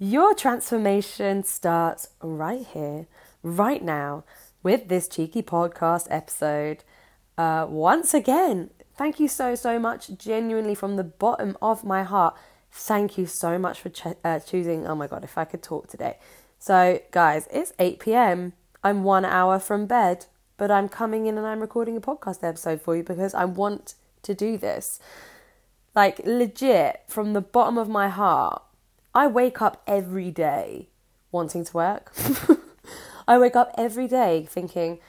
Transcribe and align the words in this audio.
Your 0.00 0.32
transformation 0.32 1.42
starts 1.42 2.10
right 2.22 2.64
here, 2.64 3.08
right 3.42 3.82
now, 3.82 4.22
with 4.62 4.86
this 4.86 5.08
cheeky 5.08 5.42
podcast 5.42 6.06
episode. 6.08 6.84
Uh, 7.36 7.66
once 7.68 8.14
again, 8.14 8.70
thank 8.96 9.18
you 9.18 9.26
so, 9.26 9.56
so 9.56 9.80
much, 9.80 10.16
genuinely 10.16 10.76
from 10.76 10.94
the 10.94 11.02
bottom 11.02 11.58
of 11.60 11.82
my 11.82 12.04
heart. 12.04 12.36
Thank 12.70 13.18
you 13.18 13.26
so 13.26 13.58
much 13.58 13.80
for 13.80 13.90
uh, 14.22 14.38
choosing. 14.38 14.86
Oh 14.86 14.94
my 14.94 15.08
God, 15.08 15.24
if 15.24 15.36
I 15.36 15.44
could 15.44 15.64
talk 15.64 15.88
today. 15.88 16.18
So, 16.60 17.00
guys, 17.10 17.48
it's 17.50 17.72
8 17.80 17.98
p.m. 17.98 18.52
I'm 18.84 19.02
one 19.02 19.24
hour 19.24 19.58
from 19.58 19.86
bed, 19.86 20.26
but 20.58 20.70
I'm 20.70 20.88
coming 20.88 21.26
in 21.26 21.36
and 21.36 21.44
I'm 21.44 21.58
recording 21.58 21.96
a 21.96 22.00
podcast 22.00 22.44
episode 22.44 22.80
for 22.80 22.96
you 22.96 23.02
because 23.02 23.34
I 23.34 23.46
want 23.46 23.94
to 24.22 24.32
do 24.32 24.58
this. 24.58 25.00
Like, 25.96 26.20
legit, 26.24 27.02
from 27.08 27.32
the 27.32 27.40
bottom 27.40 27.76
of 27.76 27.88
my 27.88 28.08
heart, 28.08 28.62
I 29.14 29.26
wake 29.26 29.60
up 29.60 29.82
every 29.86 30.30
day 30.30 30.88
wanting 31.32 31.64
to 31.64 31.72
work. 31.72 32.12
I 33.28 33.38
wake 33.38 33.56
up 33.56 33.72
every 33.76 34.08
day 34.08 34.46
thinking, 34.48 35.00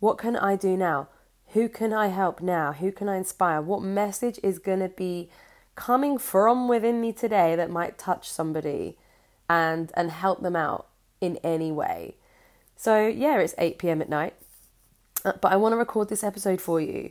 what 0.00 0.18
can 0.18 0.36
I 0.36 0.56
do 0.56 0.76
now? 0.76 1.08
Who 1.48 1.68
can 1.68 1.92
I 1.92 2.08
help 2.08 2.40
now? 2.40 2.72
Who 2.72 2.92
can 2.92 3.08
I 3.08 3.16
inspire? 3.16 3.60
What 3.60 3.82
message 3.82 4.38
is 4.42 4.58
going 4.58 4.80
to 4.80 4.88
be 4.88 5.30
coming 5.74 6.18
from 6.18 6.68
within 6.68 7.00
me 7.00 7.12
today 7.12 7.56
that 7.56 7.70
might 7.70 7.98
touch 7.98 8.28
somebody 8.30 8.96
and 9.48 9.90
and 9.94 10.10
help 10.10 10.42
them 10.42 10.56
out 10.56 10.88
in 11.20 11.36
any 11.38 11.72
way? 11.72 12.16
So, 12.76 13.06
yeah, 13.06 13.38
it's 13.38 13.54
8 13.58 13.78
p.m. 13.78 14.02
at 14.02 14.08
night. 14.08 14.34
Uh, 15.24 15.32
but 15.40 15.52
I 15.52 15.56
want 15.56 15.72
to 15.72 15.76
record 15.76 16.08
this 16.08 16.22
episode 16.22 16.60
for 16.60 16.80
you. 16.80 17.10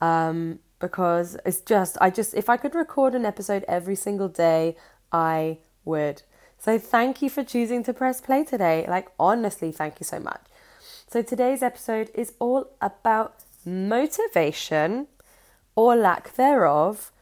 Um, 0.00 0.58
because 0.78 1.36
it's 1.46 1.60
just 1.60 1.96
I 2.00 2.10
just 2.10 2.34
if 2.34 2.48
I 2.48 2.56
could 2.56 2.74
record 2.74 3.14
an 3.14 3.24
episode 3.24 3.64
every 3.66 3.96
single 3.96 4.28
day, 4.28 4.76
I 5.10 5.58
would. 5.86 6.22
So 6.58 6.78
thank 6.78 7.22
you 7.22 7.30
for 7.30 7.42
choosing 7.42 7.82
to 7.84 7.94
press 7.94 8.20
play 8.20 8.44
today. 8.44 8.84
Like 8.88 9.08
honestly, 9.18 9.72
thank 9.72 10.00
you 10.00 10.04
so 10.04 10.20
much. 10.20 10.42
So 11.08 11.22
today's 11.22 11.62
episode 11.62 12.10
is 12.14 12.34
all 12.38 12.70
about 12.80 13.44
motivation 13.64 15.06
or 15.74 15.96
lack 15.96 16.34
thereof 16.34 17.12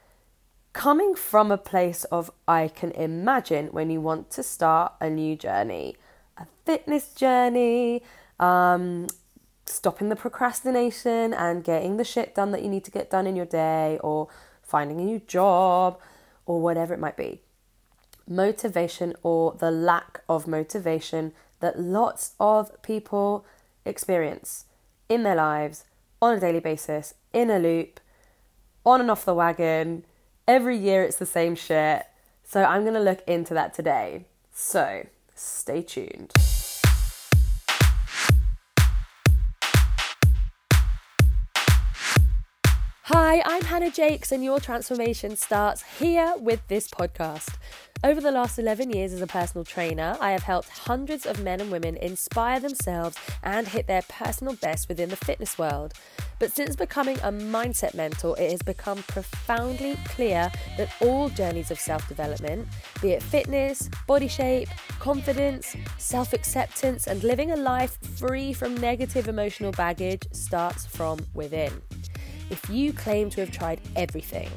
coming 0.72 1.14
from 1.14 1.50
a 1.50 1.58
place 1.58 2.04
of 2.04 2.30
I 2.48 2.68
can 2.68 2.90
imagine 2.92 3.68
when 3.68 3.90
you 3.90 4.00
want 4.00 4.30
to 4.32 4.42
start 4.42 4.94
a 5.00 5.08
new 5.08 5.36
journey, 5.36 5.96
a 6.36 6.46
fitness 6.64 7.14
journey, 7.14 8.02
um, 8.40 9.06
stopping 9.66 10.08
the 10.08 10.16
procrastination 10.16 11.32
and 11.32 11.64
getting 11.64 11.96
the 11.96 12.04
shit 12.04 12.34
done 12.34 12.50
that 12.50 12.62
you 12.62 12.68
need 12.68 12.84
to 12.84 12.90
get 12.90 13.08
done 13.08 13.26
in 13.26 13.36
your 13.36 13.46
day, 13.46 13.98
or 14.02 14.28
finding 14.62 15.00
a 15.00 15.04
new 15.04 15.20
job, 15.20 15.98
or 16.44 16.60
whatever 16.60 16.92
it 16.92 17.00
might 17.00 17.16
be. 17.16 17.40
Motivation 18.26 19.14
or 19.22 19.52
the 19.52 19.70
lack 19.70 20.22
of 20.30 20.46
motivation 20.46 21.32
that 21.60 21.78
lots 21.78 22.32
of 22.40 22.80
people 22.80 23.44
experience 23.84 24.64
in 25.10 25.24
their 25.24 25.34
lives 25.34 25.84
on 26.22 26.38
a 26.38 26.40
daily 26.40 26.60
basis, 26.60 27.12
in 27.34 27.50
a 27.50 27.58
loop, 27.58 28.00
on 28.86 29.02
and 29.02 29.10
off 29.10 29.26
the 29.26 29.34
wagon. 29.34 30.06
Every 30.48 30.76
year 30.76 31.02
it's 31.02 31.18
the 31.18 31.26
same 31.26 31.54
shit. 31.54 32.06
So 32.42 32.64
I'm 32.64 32.82
going 32.82 32.94
to 32.94 33.00
look 33.00 33.22
into 33.26 33.52
that 33.52 33.74
today. 33.74 34.24
So 34.54 35.06
stay 35.34 35.82
tuned. 35.82 36.32
Hi, 43.08 43.42
I'm 43.44 43.64
Hannah 43.64 43.90
Jakes, 43.90 44.32
and 44.32 44.42
your 44.42 44.60
transformation 44.60 45.36
starts 45.36 45.82
here 45.98 46.34
with 46.38 46.66
this 46.68 46.88
podcast. 46.88 47.56
Over 48.04 48.20
the 48.20 48.30
last 48.30 48.58
11 48.58 48.90
years 48.90 49.14
as 49.14 49.22
a 49.22 49.26
personal 49.26 49.64
trainer, 49.64 50.14
I 50.20 50.32
have 50.32 50.42
helped 50.42 50.68
hundreds 50.68 51.24
of 51.24 51.42
men 51.42 51.62
and 51.62 51.70
women 51.70 51.96
inspire 51.96 52.60
themselves 52.60 53.16
and 53.42 53.66
hit 53.66 53.86
their 53.86 54.02
personal 54.02 54.56
best 54.56 54.90
within 54.90 55.08
the 55.08 55.16
fitness 55.16 55.56
world. 55.56 55.94
But 56.38 56.52
since 56.52 56.76
becoming 56.76 57.16
a 57.20 57.32
mindset 57.32 57.94
mentor, 57.94 58.38
it 58.38 58.50
has 58.50 58.60
become 58.60 58.98
profoundly 59.04 59.96
clear 60.04 60.52
that 60.76 60.94
all 61.00 61.30
journeys 61.30 61.70
of 61.70 61.80
self 61.80 62.06
development, 62.06 62.68
be 63.00 63.12
it 63.12 63.22
fitness, 63.22 63.88
body 64.06 64.28
shape, 64.28 64.68
confidence, 64.98 65.74
self 65.96 66.34
acceptance, 66.34 67.06
and 67.06 67.24
living 67.24 67.52
a 67.52 67.56
life 67.56 67.96
free 68.18 68.52
from 68.52 68.76
negative 68.76 69.28
emotional 69.28 69.72
baggage, 69.72 70.28
starts 70.32 70.84
from 70.84 71.20
within. 71.32 71.72
If 72.50 72.68
you 72.68 72.92
claim 72.92 73.30
to 73.30 73.40
have 73.40 73.50
tried 73.50 73.80
everything, 73.96 74.50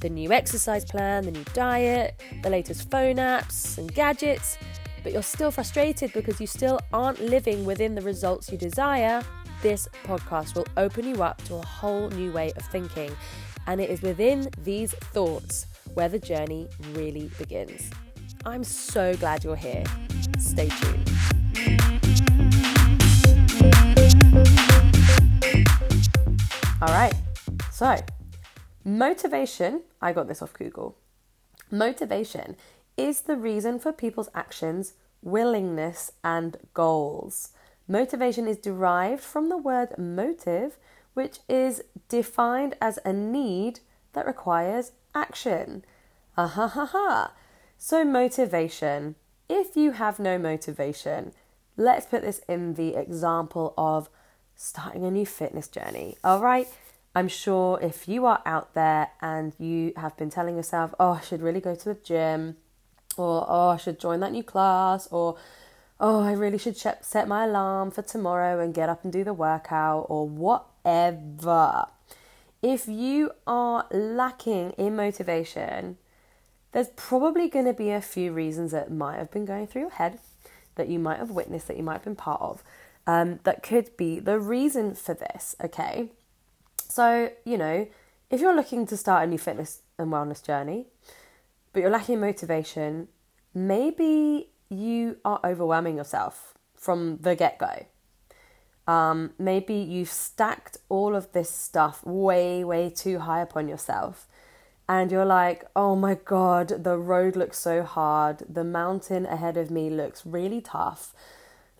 the 0.00 0.08
new 0.08 0.32
exercise 0.32 0.84
plan, 0.84 1.24
the 1.24 1.30
new 1.30 1.44
diet, 1.52 2.20
the 2.42 2.50
latest 2.50 2.90
phone 2.90 3.16
apps 3.16 3.76
and 3.78 3.92
gadgets, 3.94 4.56
but 5.02 5.12
you're 5.12 5.22
still 5.22 5.50
frustrated 5.50 6.12
because 6.12 6.40
you 6.40 6.46
still 6.46 6.80
aren't 6.92 7.20
living 7.20 7.64
within 7.64 7.94
the 7.94 8.02
results 8.02 8.50
you 8.50 8.58
desire, 8.58 9.22
this 9.62 9.88
podcast 10.04 10.54
will 10.54 10.66
open 10.76 11.06
you 11.06 11.22
up 11.22 11.42
to 11.44 11.54
a 11.54 11.64
whole 11.64 12.08
new 12.10 12.32
way 12.32 12.52
of 12.56 12.64
thinking. 12.66 13.14
And 13.66 13.80
it 13.80 13.90
is 13.90 14.00
within 14.00 14.48
these 14.64 14.92
thoughts 14.92 15.66
where 15.94 16.08
the 16.08 16.18
journey 16.18 16.66
really 16.92 17.30
begins. 17.38 17.90
I'm 18.46 18.64
so 18.64 19.14
glad 19.16 19.44
you're 19.44 19.56
here. 19.56 19.84
Stay 20.38 20.68
tuned. 20.68 21.10
All 26.82 26.88
right, 26.88 27.12
so 27.70 27.96
motivation, 28.84 29.82
I 30.00 30.12
got 30.12 30.28
this 30.28 30.42
off 30.42 30.52
Google. 30.52 30.96
Motivation 31.70 32.56
is 32.96 33.22
the 33.22 33.36
reason 33.36 33.78
for 33.78 33.92
people's 33.92 34.30
actions, 34.34 34.94
willingness, 35.22 36.12
and 36.24 36.56
goals. 36.74 37.50
Motivation 37.86 38.46
is 38.46 38.56
derived 38.56 39.22
from 39.22 39.48
the 39.48 39.56
word 39.56 39.96
motive, 39.98 40.76
which 41.14 41.38
is 41.48 41.82
defined 42.08 42.76
as 42.80 42.98
a 43.04 43.12
need 43.12 43.80
that 44.12 44.26
requires 44.26 44.92
action. 45.14 45.84
Ah 46.36 46.46
ha 46.46 46.68
ha 46.68 46.86
ha. 46.86 47.32
So, 47.78 48.04
motivation. 48.04 49.16
If 49.48 49.76
you 49.76 49.92
have 49.92 50.20
no 50.20 50.38
motivation, 50.38 51.32
let's 51.76 52.06
put 52.06 52.22
this 52.22 52.40
in 52.48 52.74
the 52.74 52.94
example 52.94 53.74
of 53.76 54.08
starting 54.54 55.04
a 55.04 55.10
new 55.10 55.26
fitness 55.26 55.66
journey. 55.66 56.16
All 56.22 56.40
right. 56.40 56.68
I'm 57.14 57.28
sure 57.28 57.78
if 57.82 58.06
you 58.06 58.26
are 58.26 58.40
out 58.46 58.74
there 58.74 59.10
and 59.20 59.52
you 59.58 59.92
have 59.96 60.16
been 60.16 60.30
telling 60.30 60.56
yourself, 60.56 60.94
oh, 61.00 61.12
I 61.12 61.20
should 61.20 61.42
really 61.42 61.60
go 61.60 61.74
to 61.74 61.84
the 61.84 61.94
gym, 61.94 62.56
or 63.16 63.44
oh, 63.48 63.68
I 63.70 63.76
should 63.76 63.98
join 63.98 64.20
that 64.20 64.32
new 64.32 64.44
class, 64.44 65.08
or 65.10 65.36
oh, 65.98 66.22
I 66.22 66.32
really 66.32 66.58
should 66.58 66.76
set 66.76 67.28
my 67.28 67.44
alarm 67.44 67.90
for 67.90 68.02
tomorrow 68.02 68.60
and 68.60 68.72
get 68.72 68.88
up 68.88 69.02
and 69.04 69.12
do 69.12 69.24
the 69.24 69.34
workout 69.34 70.06
or 70.08 70.28
whatever. 70.28 71.86
If 72.62 72.86
you 72.86 73.32
are 73.46 73.86
lacking 73.90 74.72
in 74.72 74.94
motivation, 74.94 75.98
there's 76.72 76.90
probably 76.94 77.48
going 77.48 77.64
to 77.64 77.72
be 77.72 77.90
a 77.90 78.00
few 78.00 78.32
reasons 78.32 78.70
that 78.70 78.92
might 78.92 79.16
have 79.16 79.30
been 79.30 79.44
going 79.44 79.66
through 79.66 79.82
your 79.82 79.90
head, 79.90 80.20
that 80.76 80.88
you 80.88 80.98
might 80.98 81.18
have 81.18 81.30
witnessed, 81.30 81.68
that 81.68 81.76
you 81.76 81.82
might 81.82 81.94
have 81.94 82.04
been 82.04 82.16
part 82.16 82.40
of, 82.40 82.62
um, 83.06 83.40
that 83.42 83.62
could 83.62 83.96
be 83.96 84.20
the 84.20 84.38
reason 84.38 84.94
for 84.94 85.14
this, 85.14 85.56
okay? 85.62 86.10
So, 86.90 87.30
you 87.44 87.56
know, 87.56 87.86
if 88.30 88.40
you're 88.40 88.54
looking 88.54 88.84
to 88.86 88.96
start 88.96 89.24
a 89.24 89.26
new 89.26 89.38
fitness 89.38 89.82
and 89.98 90.12
wellness 90.12 90.44
journey, 90.44 90.86
but 91.72 91.80
you're 91.80 91.90
lacking 91.90 92.20
motivation, 92.20 93.08
maybe 93.54 94.50
you 94.68 95.18
are 95.24 95.40
overwhelming 95.44 95.96
yourself 95.96 96.54
from 96.76 97.18
the 97.18 97.36
get 97.36 97.58
go. 97.58 97.86
Um, 98.88 99.34
maybe 99.38 99.74
you've 99.74 100.10
stacked 100.10 100.78
all 100.88 101.14
of 101.14 101.30
this 101.32 101.48
stuff 101.48 102.04
way, 102.04 102.64
way 102.64 102.90
too 102.90 103.20
high 103.20 103.40
upon 103.40 103.68
yourself. 103.68 104.26
And 104.88 105.12
you're 105.12 105.24
like, 105.24 105.64
oh 105.76 105.94
my 105.94 106.14
God, 106.16 106.82
the 106.82 106.98
road 106.98 107.36
looks 107.36 107.60
so 107.60 107.84
hard. 107.84 108.42
The 108.48 108.64
mountain 108.64 109.26
ahead 109.26 109.56
of 109.56 109.70
me 109.70 109.90
looks 109.90 110.26
really 110.26 110.60
tough. 110.60 111.14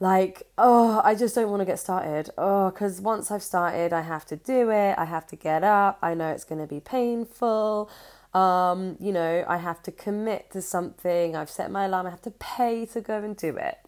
Like, 0.01 0.45
oh, 0.57 1.03
I 1.05 1.15
just 1.15 1.35
don't 1.35 1.51
want 1.51 1.61
to 1.61 1.67
get 1.67 1.79
started. 1.79 2.31
Oh, 2.39 2.71
because 2.71 3.03
once 3.03 3.31
I've 3.31 3.43
started, 3.43 3.93
I 3.93 4.01
have 4.01 4.25
to 4.27 4.37
do 4.37 4.71
it. 4.71 4.95
I 4.97 5.05
have 5.05 5.27
to 5.27 5.37
get 5.37 5.63
up. 5.63 5.99
I 6.01 6.15
know 6.15 6.31
it's 6.31 6.45
going 6.45 6.61
to 6.61 6.67
be 6.67 6.81
painful. 6.81 7.91
Um, 8.33 8.97
you 8.99 9.13
know, 9.13 9.45
I 9.47 9.59
have 9.59 9.83
to 9.83 9.93
commit 9.93 10.51
to 10.53 10.63
something. 10.63 11.37
I've 11.37 11.51
set 11.51 11.71
my 11.71 11.85
alarm. 11.85 12.07
I 12.07 12.11
have 12.11 12.23
to 12.23 12.31
pay 12.31 12.87
to 12.87 13.03
go 13.03 13.19
and 13.23 13.37
do 13.37 13.57
it. 13.59 13.79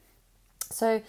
So, 0.71 1.01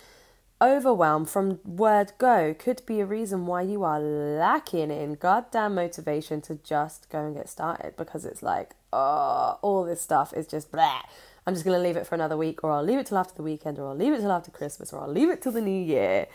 overwhelm 0.61 1.25
from 1.25 1.59
word 1.65 2.13
go 2.17 2.55
could 2.57 2.85
be 2.85 3.01
a 3.01 3.05
reason 3.05 3.45
why 3.45 3.61
you 3.61 3.83
are 3.83 4.00
lacking 4.00 4.89
in 4.89 5.15
goddamn 5.15 5.75
motivation 5.75 6.39
to 6.39 6.55
just 6.63 7.09
go 7.09 7.25
and 7.25 7.35
get 7.35 7.50
started 7.50 7.97
because 7.97 8.23
it's 8.23 8.41
like, 8.41 8.75
oh, 8.94 9.59
all 9.61 9.83
this 9.83 10.01
stuff 10.01 10.31
is 10.33 10.47
just 10.47 10.71
blah. 10.71 11.01
I'm 11.45 11.53
just 11.53 11.65
going 11.65 11.77
to 11.77 11.83
leave 11.83 11.97
it 11.97 12.07
for 12.07 12.15
another 12.15 12.37
week, 12.37 12.63
or 12.63 12.71
I'll 12.71 12.83
leave 12.83 12.99
it 12.99 13.07
till 13.07 13.17
after 13.17 13.35
the 13.35 13.43
weekend, 13.43 13.79
or 13.79 13.89
I'll 13.89 13.95
leave 13.95 14.13
it 14.13 14.19
till 14.21 14.31
after 14.31 14.51
Christmas, 14.51 14.93
or 14.93 15.01
I'll 15.01 15.11
leave 15.11 15.29
it 15.29 15.41
till 15.41 15.51
the 15.51 15.61
new 15.61 15.83
year, 15.83 16.27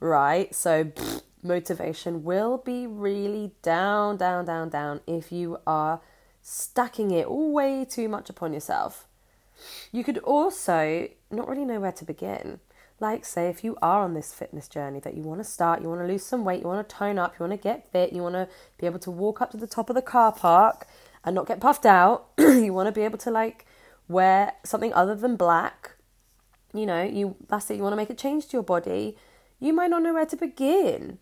right? 0.00 0.54
So, 0.54 0.84
pfft, 0.84 1.22
motivation 1.42 2.24
will 2.24 2.58
be 2.58 2.86
really 2.86 3.52
down, 3.62 4.16
down, 4.16 4.44
down, 4.44 4.68
down 4.68 5.00
if 5.06 5.30
you 5.30 5.58
are 5.66 6.00
stacking 6.42 7.10
it 7.10 7.30
way 7.30 7.84
too 7.84 8.08
much 8.08 8.28
upon 8.28 8.52
yourself. 8.52 9.06
You 9.92 10.04
could 10.04 10.18
also 10.18 11.08
not 11.30 11.48
really 11.48 11.64
know 11.64 11.80
where 11.80 11.92
to 11.92 12.04
begin. 12.04 12.60
Like, 12.98 13.24
say, 13.24 13.48
if 13.48 13.62
you 13.62 13.76
are 13.82 14.02
on 14.02 14.14
this 14.14 14.32
fitness 14.32 14.68
journey 14.68 15.00
that 15.00 15.14
you 15.14 15.22
want 15.22 15.40
to 15.40 15.44
start, 15.44 15.82
you 15.82 15.88
want 15.88 16.00
to 16.00 16.06
lose 16.06 16.24
some 16.24 16.44
weight, 16.44 16.62
you 16.62 16.66
want 16.66 16.88
to 16.88 16.96
tone 16.96 17.18
up, 17.18 17.34
you 17.38 17.46
want 17.46 17.60
to 17.60 17.62
get 17.62 17.90
fit, 17.92 18.12
you 18.12 18.22
want 18.22 18.34
to 18.34 18.48
be 18.78 18.86
able 18.86 18.98
to 19.00 19.10
walk 19.10 19.42
up 19.42 19.50
to 19.50 19.56
the 19.56 19.66
top 19.66 19.90
of 19.90 19.96
the 19.96 20.02
car 20.02 20.32
park 20.32 20.86
and 21.24 21.34
not 21.34 21.46
get 21.46 21.60
puffed 21.60 21.84
out, 21.84 22.28
you 22.38 22.72
want 22.72 22.86
to 22.86 22.92
be 22.92 23.02
able 23.02 23.18
to, 23.18 23.30
like, 23.30 23.66
wear 24.08 24.52
something 24.64 24.92
other 24.92 25.14
than 25.14 25.36
black, 25.36 25.96
you 26.72 26.86
know, 26.86 27.02
you 27.02 27.36
that's 27.48 27.70
it, 27.70 27.76
you 27.76 27.82
want 27.82 27.92
to 27.92 27.96
make 27.96 28.10
a 28.10 28.14
change 28.14 28.46
to 28.48 28.52
your 28.54 28.62
body, 28.62 29.16
you 29.58 29.72
might 29.72 29.90
not 29.90 30.02
know 30.02 30.14
where 30.14 30.26
to 30.26 30.36
begin. 30.36 31.18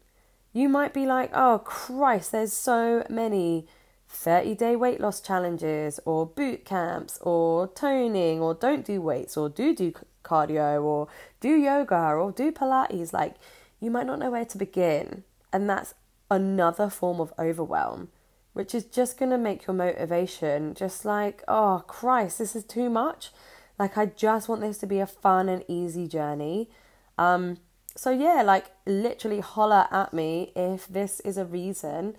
You 0.52 0.68
might 0.68 0.94
be 0.94 1.06
like, 1.06 1.30
oh 1.34 1.60
Christ, 1.64 2.32
there's 2.32 2.52
so 2.52 3.04
many 3.08 3.66
30 4.08 4.54
day 4.54 4.76
weight 4.76 5.00
loss 5.00 5.20
challenges 5.20 5.98
or 6.04 6.26
boot 6.26 6.64
camps 6.64 7.18
or 7.20 7.68
toning 7.68 8.40
or 8.40 8.54
don't 8.54 8.84
do 8.84 9.00
weights 9.00 9.36
or 9.36 9.48
do 9.48 9.74
do 9.74 9.92
cardio 10.24 10.82
or 10.82 11.08
do 11.40 11.50
yoga 11.50 12.12
or 12.14 12.32
do 12.32 12.50
Pilates. 12.50 13.12
Like, 13.12 13.34
you 13.80 13.90
might 13.90 14.06
not 14.06 14.18
know 14.18 14.30
where 14.30 14.44
to 14.44 14.58
begin. 14.58 15.24
And 15.52 15.68
that's 15.68 15.94
another 16.30 16.88
form 16.88 17.20
of 17.20 17.32
overwhelm, 17.38 18.08
which 18.54 18.74
is 18.74 18.84
just 18.84 19.18
going 19.18 19.30
to 19.30 19.38
make 19.38 19.66
your 19.66 19.74
motivation 19.74 20.74
just 20.74 21.04
like, 21.04 21.42
oh 21.46 21.84
Christ, 21.86 22.38
this 22.38 22.56
is 22.56 22.64
too 22.64 22.88
much. 22.88 23.30
Like, 23.78 23.98
I 23.98 24.06
just 24.06 24.48
want 24.48 24.60
this 24.60 24.78
to 24.78 24.86
be 24.86 25.00
a 25.00 25.06
fun 25.06 25.48
and 25.48 25.64
easy 25.68 26.06
journey. 26.06 26.70
Um, 27.18 27.58
so, 27.96 28.10
yeah, 28.10 28.42
like, 28.42 28.66
literally 28.86 29.40
holler 29.40 29.88
at 29.90 30.14
me 30.14 30.52
if 30.54 30.86
this 30.86 31.20
is 31.20 31.36
a 31.36 31.44
reason 31.44 32.16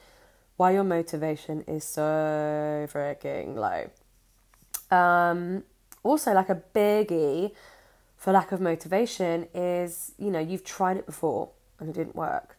why 0.58 0.72
your 0.72 0.84
motivation 0.84 1.62
is 1.62 1.84
so 1.84 2.88
freaking 2.92 3.56
low. 3.56 3.90
Um, 4.96 5.64
also, 6.04 6.34
like 6.34 6.50
a 6.50 6.62
biggie 6.74 7.52
for 8.18 8.34
lack 8.34 8.52
of 8.52 8.62
motivation 8.62 9.48
is, 9.54 10.14
you 10.18 10.32
know, 10.32 10.40
you've 10.40 10.64
tried 10.64 10.98
it 10.98 11.06
before 11.06 11.50
and 11.80 11.90
it 11.90 11.94
didn't 11.94 12.16
work. 12.16 12.58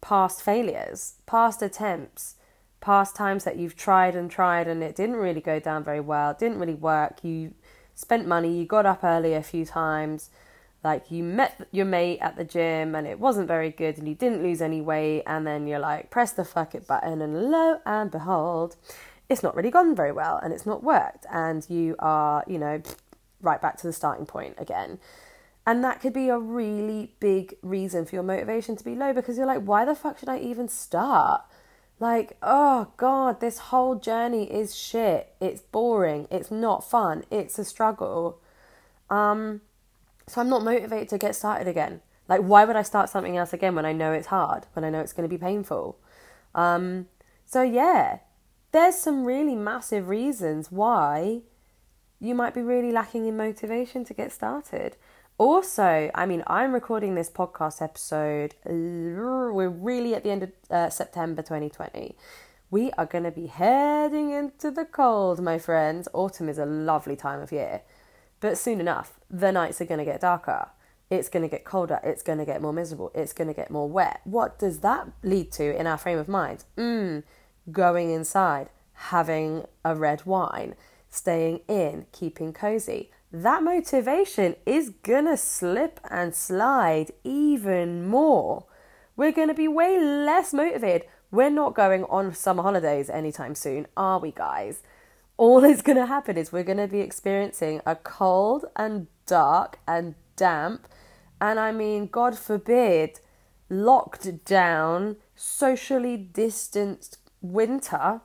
Past 0.00 0.42
failures, 0.42 1.14
past 1.26 1.62
attempts, 1.62 2.36
past 2.80 3.16
times 3.16 3.44
that 3.44 3.56
you've 3.56 3.76
tried 3.76 4.14
and 4.14 4.30
tried 4.30 4.68
and 4.68 4.82
it 4.82 4.94
didn't 4.94 5.16
really 5.16 5.40
go 5.40 5.58
down 5.58 5.82
very 5.84 6.00
well, 6.00 6.30
it 6.30 6.38
didn't 6.38 6.58
really 6.58 6.74
work. 6.74 7.24
You 7.24 7.54
spent 7.94 8.26
money, 8.26 8.56
you 8.56 8.64
got 8.66 8.86
up 8.86 9.02
early 9.02 9.34
a 9.34 9.42
few 9.42 9.64
times, 9.64 10.30
like 10.84 11.10
you 11.10 11.24
met 11.24 11.66
your 11.72 11.86
mate 11.86 12.18
at 12.20 12.36
the 12.36 12.44
gym 12.44 12.94
and 12.94 13.06
it 13.06 13.18
wasn't 13.18 13.48
very 13.48 13.70
good 13.70 13.98
and 13.98 14.06
you 14.06 14.14
didn't 14.14 14.42
lose 14.42 14.62
any 14.62 14.80
weight 14.80 15.24
and 15.26 15.46
then 15.46 15.66
you're 15.66 15.80
like 15.80 16.10
press 16.10 16.32
the 16.32 16.44
fuck 16.44 16.74
it 16.74 16.86
button 16.86 17.20
and 17.20 17.50
lo 17.50 17.80
and 17.84 18.12
behold 18.12 18.76
it's 19.28 19.42
not 19.42 19.56
really 19.56 19.70
gone 19.70 19.94
very 19.94 20.12
well 20.12 20.38
and 20.42 20.52
it's 20.52 20.66
not 20.66 20.82
worked. 20.82 21.26
And 21.30 21.68
you 21.68 21.96
are 21.98 22.44
you 22.46 22.58
know 22.58 22.82
right 23.40 23.60
back 23.60 23.76
to 23.78 23.86
the 23.86 23.92
starting 23.92 24.26
point 24.26 24.54
again. 24.58 24.98
And 25.68 25.82
that 25.82 26.00
could 26.00 26.12
be 26.12 26.28
a 26.28 26.38
really 26.38 27.14
big 27.18 27.56
reason 27.60 28.06
for 28.06 28.14
your 28.14 28.22
motivation 28.22 28.76
to 28.76 28.84
be 28.84 28.94
low 28.94 29.12
because 29.12 29.36
you're 29.36 29.46
like 29.46 29.62
why 29.62 29.84
the 29.84 29.96
fuck 29.96 30.18
should 30.18 30.28
i 30.28 30.38
even 30.38 30.68
start 30.68 31.42
like 31.98 32.36
oh 32.42 32.88
god 32.96 33.40
this 33.40 33.58
whole 33.58 33.94
journey 33.94 34.44
is 34.52 34.76
shit 34.76 35.34
it's 35.40 35.62
boring 35.62 36.28
it's 36.30 36.50
not 36.50 36.88
fun 36.88 37.24
it's 37.30 37.58
a 37.58 37.64
struggle 37.64 38.38
um 39.08 39.60
so 40.28 40.40
I'm 40.40 40.48
not 40.48 40.64
motivated 40.64 41.08
to 41.10 41.18
get 41.18 41.36
started 41.36 41.68
again. 41.68 42.00
Like, 42.28 42.40
why 42.40 42.64
would 42.64 42.76
I 42.76 42.82
start 42.82 43.08
something 43.08 43.36
else 43.36 43.52
again 43.52 43.74
when 43.74 43.86
I 43.86 43.92
know 43.92 44.12
it's 44.12 44.26
hard, 44.26 44.66
when 44.72 44.84
I 44.84 44.90
know 44.90 45.00
it's 45.00 45.12
going 45.12 45.28
to 45.28 45.32
be 45.32 45.38
painful? 45.38 45.98
Um, 46.54 47.06
so, 47.44 47.62
yeah, 47.62 48.18
there's 48.72 48.96
some 48.96 49.24
really 49.24 49.54
massive 49.54 50.08
reasons 50.08 50.72
why 50.72 51.42
you 52.18 52.34
might 52.34 52.54
be 52.54 52.62
really 52.62 52.90
lacking 52.90 53.26
in 53.26 53.36
motivation 53.36 54.04
to 54.04 54.14
get 54.14 54.32
started. 54.32 54.96
Also, 55.38 56.10
I 56.14 56.24
mean, 56.24 56.42
I'm 56.46 56.72
recording 56.72 57.14
this 57.14 57.28
podcast 57.28 57.82
episode, 57.82 58.54
we're 58.64 59.68
really 59.68 60.14
at 60.14 60.24
the 60.24 60.30
end 60.30 60.44
of 60.44 60.52
uh, 60.70 60.88
September 60.88 61.42
2020. 61.42 62.16
We 62.70 62.90
are 62.92 63.04
going 63.04 63.24
to 63.24 63.30
be 63.30 63.46
heading 63.46 64.30
into 64.30 64.70
the 64.70 64.86
cold, 64.86 65.42
my 65.42 65.58
friends. 65.58 66.08
Autumn 66.14 66.48
is 66.48 66.56
a 66.56 66.64
lovely 66.64 67.16
time 67.16 67.40
of 67.42 67.52
year. 67.52 67.82
But 68.40 68.56
soon 68.56 68.80
enough, 68.80 69.20
the 69.30 69.52
nights 69.52 69.78
are 69.82 69.84
going 69.84 69.98
to 69.98 70.06
get 70.06 70.22
darker. 70.22 70.70
It's 71.10 71.28
going 71.28 71.42
to 71.42 71.50
get 71.50 71.66
colder. 71.66 72.00
It's 72.02 72.22
going 72.22 72.38
to 72.38 72.46
get 72.46 72.62
more 72.62 72.72
miserable. 72.72 73.12
It's 73.14 73.34
going 73.34 73.48
to 73.48 73.54
get 73.54 73.70
more 73.70 73.88
wet. 73.90 74.22
What 74.24 74.58
does 74.58 74.80
that 74.80 75.08
lead 75.22 75.52
to 75.52 75.78
in 75.78 75.86
our 75.86 75.98
frame 75.98 76.18
of 76.18 76.28
mind? 76.28 76.64
Mm, 76.78 77.24
going 77.70 78.10
inside, 78.10 78.70
having 78.94 79.66
a 79.84 79.94
red 79.94 80.24
wine, 80.24 80.76
staying 81.10 81.60
in, 81.68 82.06
keeping 82.10 82.54
cozy. 82.54 83.10
That 83.42 83.62
motivation 83.62 84.56
is 84.64 84.90
to 85.26 85.36
slip 85.36 86.00
and 86.10 86.34
slide 86.34 87.10
even 87.22 88.06
more. 88.06 88.64
We're 89.14 89.32
to 89.48 89.54
be 89.54 89.68
way 89.68 90.00
less 90.00 90.54
motivated. 90.54 91.08
We're 91.30 91.50
not 91.50 91.74
going 91.74 92.04
on 92.04 92.34
summer 92.34 92.62
holidays 92.62 93.10
anytime 93.10 93.54
soon, 93.54 93.88
are 93.96 94.18
we, 94.18 94.30
guys? 94.30 94.82
all 95.36 95.60
that's 95.62 95.82
to 95.96 96.06
happen 96.06 96.36
is 96.36 96.52
we're 96.52 96.64
to 96.78 96.88
be 96.88 97.00
experiencing 97.00 97.80
a 97.86 97.96
cold 97.96 98.64
and 98.74 99.06
dark 99.26 99.78
and 99.86 100.14
damp, 100.36 100.88
and 101.40 101.58
I 101.58 101.72
mean, 101.72 102.06
God 102.06 102.38
forbid, 102.38 103.20
locked 103.68 104.44
down, 104.44 105.16
socially 105.34 106.16
distanced 106.16 107.18
winter, 107.40 108.20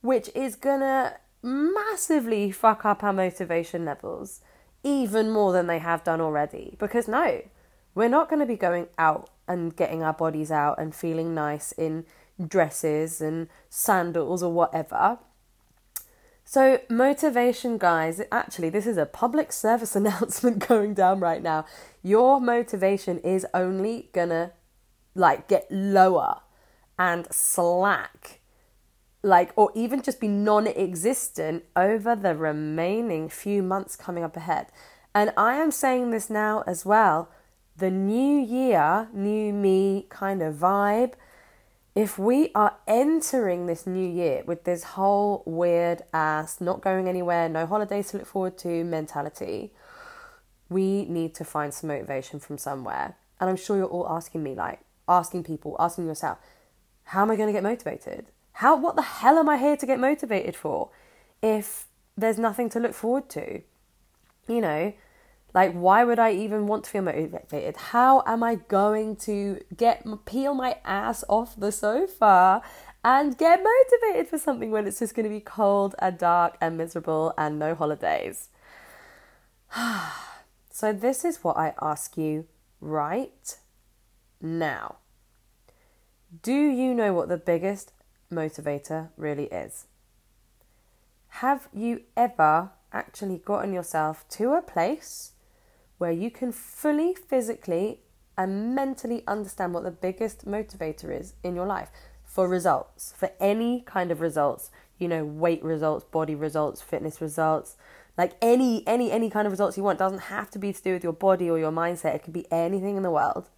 which 0.00 0.28
is 0.34 0.56
to 0.80 1.14
massively 1.42 2.50
fuck 2.50 2.84
up 2.84 3.02
our 3.02 3.12
motivation 3.12 3.84
levels 3.84 4.40
even 4.84 5.30
more 5.30 5.52
than 5.52 5.66
they 5.66 5.78
have 5.78 6.04
done 6.04 6.20
already. 6.20 6.76
Because 6.78 7.08
no, 7.08 7.42
we're 7.94 8.08
not 8.08 8.28
going 8.28 8.40
to 8.40 8.46
be 8.46 8.56
going 8.56 8.88
out 8.98 9.30
and 9.46 9.76
getting 9.76 10.02
our 10.02 10.14
bodies 10.14 10.50
out 10.50 10.78
and 10.78 10.94
feeling 10.94 11.34
nice 11.34 11.72
in 11.72 12.04
dresses 12.46 13.20
and 13.20 13.48
sandals 13.68 14.42
or 14.42 14.52
whatever 14.52 15.18
so, 16.44 16.80
motivation, 16.90 17.78
guys, 17.78 18.20
actually, 18.30 18.68
this 18.68 18.86
is 18.86 18.98
a 18.98 19.06
public 19.06 19.52
service 19.64 19.96
announcement 19.96 20.66
going 20.68 20.94
down 20.94 21.20
right 21.20 21.42
now. 21.42 21.64
Your 22.02 22.40
motivation 22.40 23.18
is 23.20 23.46
only 23.54 24.10
gonna 24.12 24.52
like 25.14 25.48
get 25.48 25.66
lower 25.70 26.40
and 26.98 27.26
slack, 27.32 28.40
like, 29.22 29.52
or 29.56 29.70
even 29.74 30.02
just 30.02 30.20
be 30.20 30.28
non 30.28 30.66
existent 30.66 31.64
over 31.76 32.16
the 32.16 32.34
remaining 32.34 33.28
few 33.28 33.62
months 33.62 33.96
coming 33.96 34.24
up 34.24 34.36
ahead. 34.36 34.66
And 35.14 35.32
I 35.36 35.54
am 35.56 35.70
saying 35.70 36.10
this 36.10 36.30
now 36.30 36.64
as 36.66 36.84
well. 36.84 37.30
The 37.76 37.90
new 37.90 38.38
year, 38.38 39.08
new 39.12 39.52
me 39.52 40.06
kind 40.10 40.42
of 40.42 40.56
vibe 40.56 41.14
if 41.94 42.18
we 42.18 42.50
are 42.54 42.76
entering 42.86 43.66
this 43.66 43.86
new 43.86 44.08
year 44.08 44.42
with 44.46 44.64
this 44.64 44.82
whole 44.82 45.42
weird 45.44 46.02
ass, 46.12 46.60
not 46.60 46.80
going 46.80 47.06
anywhere, 47.06 47.48
no 47.48 47.66
holidays 47.66 48.10
to 48.10 48.18
look 48.18 48.26
forward 48.26 48.56
to 48.58 48.82
mentality, 48.84 49.72
we 50.70 51.04
need 51.04 51.34
to 51.34 51.44
find 51.44 51.74
some 51.74 51.88
motivation 51.88 52.40
from 52.40 52.56
somewhere. 52.56 53.16
And 53.38 53.50
I'm 53.50 53.56
sure 53.56 53.76
you're 53.76 53.86
all 53.86 54.08
asking 54.08 54.42
me, 54.42 54.54
like, 54.54 54.80
asking 55.06 55.44
people, 55.44 55.76
asking 55.78 56.06
yourself, 56.06 56.38
how 57.04 57.22
am 57.22 57.30
I 57.30 57.36
going 57.36 57.48
to 57.48 57.52
get 57.52 57.62
motivated? 57.62 58.26
How, 58.62 58.76
what 58.76 58.94
the 58.94 59.02
hell 59.02 59.38
am 59.38 59.48
I 59.48 59.58
here 59.58 59.76
to 59.76 59.86
get 59.86 59.98
motivated 59.98 60.54
for 60.54 60.90
if 61.42 61.88
there's 62.16 62.38
nothing 62.38 62.70
to 62.70 62.78
look 62.78 62.94
forward 62.94 63.28
to? 63.30 63.60
You 64.46 64.60
know, 64.60 64.92
like, 65.52 65.72
why 65.72 66.04
would 66.04 66.20
I 66.20 66.30
even 66.30 66.68
want 66.68 66.84
to 66.84 66.90
feel 66.90 67.02
motivated? 67.02 67.76
How 67.76 68.22
am 68.24 68.44
I 68.44 68.54
going 68.54 69.16
to 69.26 69.58
get 69.76 70.06
peel 70.26 70.54
my 70.54 70.76
ass 70.84 71.24
off 71.28 71.58
the 71.58 71.72
sofa 71.72 72.62
and 73.02 73.36
get 73.36 73.64
motivated 73.64 74.28
for 74.28 74.38
something 74.38 74.70
when 74.70 74.86
it's 74.86 75.00
just 75.00 75.16
going 75.16 75.24
to 75.24 75.34
be 75.34 75.40
cold 75.40 75.96
and 75.98 76.16
dark 76.16 76.56
and 76.60 76.78
miserable 76.78 77.34
and 77.36 77.58
no 77.58 77.74
holidays? 77.74 78.48
so, 80.70 80.92
this 80.92 81.24
is 81.24 81.42
what 81.42 81.56
I 81.56 81.74
ask 81.82 82.16
you 82.16 82.46
right 82.80 83.58
now. 84.40 84.98
Do 86.44 86.54
you 86.54 86.94
know 86.94 87.12
what 87.12 87.28
the 87.28 87.36
biggest 87.36 87.90
motivator 88.32 89.10
really 89.16 89.44
is? 89.44 89.86
Have 91.36 91.68
you 91.72 92.02
ever 92.16 92.70
actually 92.92 93.38
gotten 93.38 93.72
yourself 93.72 94.28
to 94.30 94.52
a 94.52 94.62
place 94.62 95.32
where 95.98 96.10
you 96.10 96.30
can 96.30 96.52
fully 96.52 97.14
physically 97.14 98.00
and 98.36 98.74
mentally 98.74 99.22
understand 99.26 99.74
what 99.74 99.84
the 99.84 99.90
biggest 99.90 100.46
motivator 100.46 101.16
is 101.16 101.34
in 101.44 101.54
your 101.54 101.66
life 101.66 101.90
for 102.24 102.48
results, 102.48 103.12
for 103.16 103.30
any 103.38 103.82
kind 103.82 104.10
of 104.10 104.20
results, 104.20 104.70
you 104.98 105.06
know, 105.06 105.24
weight 105.24 105.62
results, 105.62 106.04
body 106.04 106.34
results, 106.34 106.80
fitness 106.80 107.20
results, 107.20 107.76
like 108.16 108.32
any 108.42 108.86
any 108.86 109.10
any 109.10 109.30
kind 109.30 109.46
of 109.46 109.52
results 109.52 109.76
you 109.76 109.82
want 109.82 109.96
it 109.96 109.98
doesn't 109.98 110.18
have 110.20 110.50
to 110.50 110.58
be 110.58 110.72
to 110.72 110.82
do 110.82 110.92
with 110.92 111.02
your 111.02 111.12
body 111.12 111.48
or 111.48 111.58
your 111.58 111.72
mindset. 111.72 112.14
It 112.14 112.22
could 112.22 112.32
be 112.32 112.50
anything 112.50 112.96
in 112.96 113.02
the 113.02 113.10
world. 113.10 113.48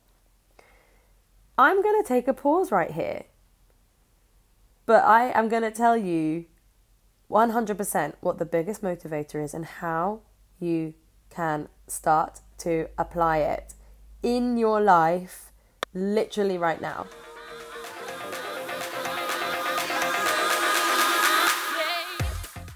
I'm 1.56 1.82
going 1.82 2.02
to 2.02 2.06
take 2.06 2.26
a 2.26 2.34
pause 2.34 2.72
right 2.72 2.90
here. 2.90 3.24
But 4.86 5.04
I 5.04 5.30
am 5.30 5.48
going 5.48 5.62
to 5.62 5.70
tell 5.70 5.96
you 5.96 6.46
100% 7.30 8.14
what 8.20 8.38
the 8.38 8.44
biggest 8.44 8.82
motivator 8.82 9.42
is 9.42 9.54
and 9.54 9.64
how 9.64 10.20
you 10.60 10.94
can 11.30 11.68
start 11.86 12.40
to 12.58 12.88
apply 12.98 13.38
it 13.38 13.74
in 14.22 14.56
your 14.56 14.80
life 14.80 15.50
literally 15.94 16.58
right 16.58 16.80
now. 16.80 17.06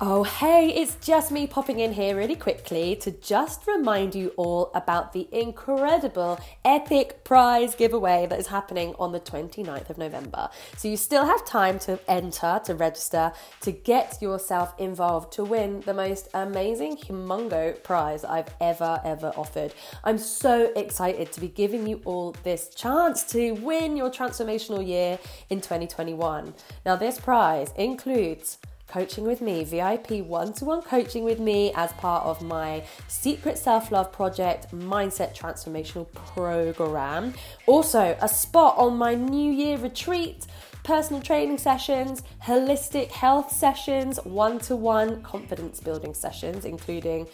Oh, 0.01 0.23
hey, 0.23 0.69
it's 0.69 0.95
just 1.05 1.33
me 1.33 1.49
popping 1.49 1.81
in 1.81 1.93
here 1.93 2.17
really 2.17 2.37
quickly 2.37 2.95
to 2.95 3.11
just 3.11 3.67
remind 3.67 4.15
you 4.15 4.29
all 4.37 4.71
about 4.73 5.13
the 5.13 5.27
incredible 5.33 6.39
epic 6.65 7.25
prize 7.25 7.75
giveaway 7.75 8.25
that 8.27 8.39
is 8.39 8.47
happening 8.47 8.95
on 9.01 9.11
the 9.11 9.19
29th 9.19 9.91
of 9.91 9.99
November. 9.99 10.51
So 10.77 10.87
you 10.87 10.97
still 10.97 11.25
have 11.27 11.45
time 11.45 11.81
to 11.81 11.99
enter, 12.07 12.61
to 12.67 12.77
register, 12.77 13.33
to 13.63 13.73
get 13.73 14.23
yourself 14.23 14.73
involved 14.79 15.33
to 15.33 15.43
win 15.43 15.81
the 15.81 15.95
most 15.95 16.29
amazing 16.33 16.99
humongo 16.99 17.83
prize 17.83 18.23
I've 18.23 18.55
ever, 18.61 19.01
ever 19.05 19.33
offered. 19.35 19.75
I'm 20.05 20.19
so 20.19 20.73
excited 20.77 21.33
to 21.33 21.41
be 21.41 21.49
giving 21.49 21.89
you 21.89 22.03
all 22.05 22.37
this 22.45 22.69
chance 22.69 23.25
to 23.33 23.51
win 23.55 23.97
your 23.97 24.11
transformational 24.11 24.87
year 24.87 25.19
in 25.51 25.61
2021. 25.61 26.55
Now, 26.87 26.95
this 26.95 27.19
prize 27.19 27.73
includes 27.77 28.59
coaching 28.89 29.25
with 29.25 29.41
me, 29.41 29.65
VIP 29.65 30.25
one 30.25 30.53
to 30.55 30.65
one 30.65 30.83
coaching 30.83 31.25
with 31.25 31.39
me 31.39 31.73
as 31.75 31.93
part 31.93 32.25
of 32.25 32.43
my 32.43 32.83
Secret 33.07 33.59
Self 33.59 33.93
Love 33.93 34.13
Project 34.13 34.73
Mindset 34.75 35.37
Transformational 35.37 36.13
Program. 36.13 37.35
Also, 37.67 38.17
a 38.21 38.29
spot 38.29 38.77
on 38.79 38.97
my 38.97 39.15
New 39.15 39.53
Year 39.53 39.77
retreat 39.79 40.47
personal 40.89 41.21
training 41.21 41.59
sessions, 41.59 42.23
holistic 42.43 43.11
health 43.11 43.53
sessions, 43.53 44.19
one 44.25 44.59
to 44.59 44.75
one 44.75 45.23
confidence 45.23 45.81
building 45.81 46.15
sessions, 46.15 46.65
including 46.65 47.29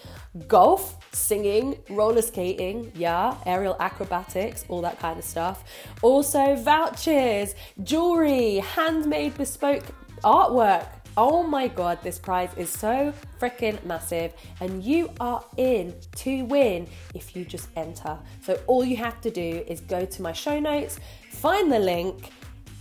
golf, 0.49 0.97
singing, 1.15 1.79
roller 1.89 2.21
skating, 2.21 2.91
yeah, 2.97 3.37
aerial 3.47 3.77
acrobatics, 3.79 4.65
all 4.67 4.83
that 4.83 4.99
kind 4.99 5.21
of 5.21 5.25
stuff. 5.25 5.63
Also, 6.03 6.57
vouchers, 6.57 7.55
jewelry, 7.85 8.57
handmade 8.57 9.37
bespoke 9.37 9.85
artwork 10.25 10.89
Oh 11.17 11.45
my 11.45 11.69
god, 11.69 12.01
this 12.03 12.19
prize 12.19 12.51
is 12.57 12.69
so 12.69 13.15
freaking 13.41 13.83
massive, 13.85 14.33
and 14.61 14.83
you 14.83 15.11
are 15.21 15.45
in 15.57 15.95
to 16.17 16.45
win 16.47 16.89
if 17.15 17.37
you 17.37 17.45
just 17.45 17.69
enter. 17.77 18.19
So, 18.43 18.59
all 18.67 18.85
you 18.85 18.97
have 18.97 19.21
to 19.21 19.31
do 19.31 19.65
is 19.69 19.81
go 19.81 20.05
to 20.05 20.23
my 20.23 20.33
show 20.33 20.59
notes, 20.59 20.99
find 21.31 21.71
the 21.71 21.79
link, 21.79 22.31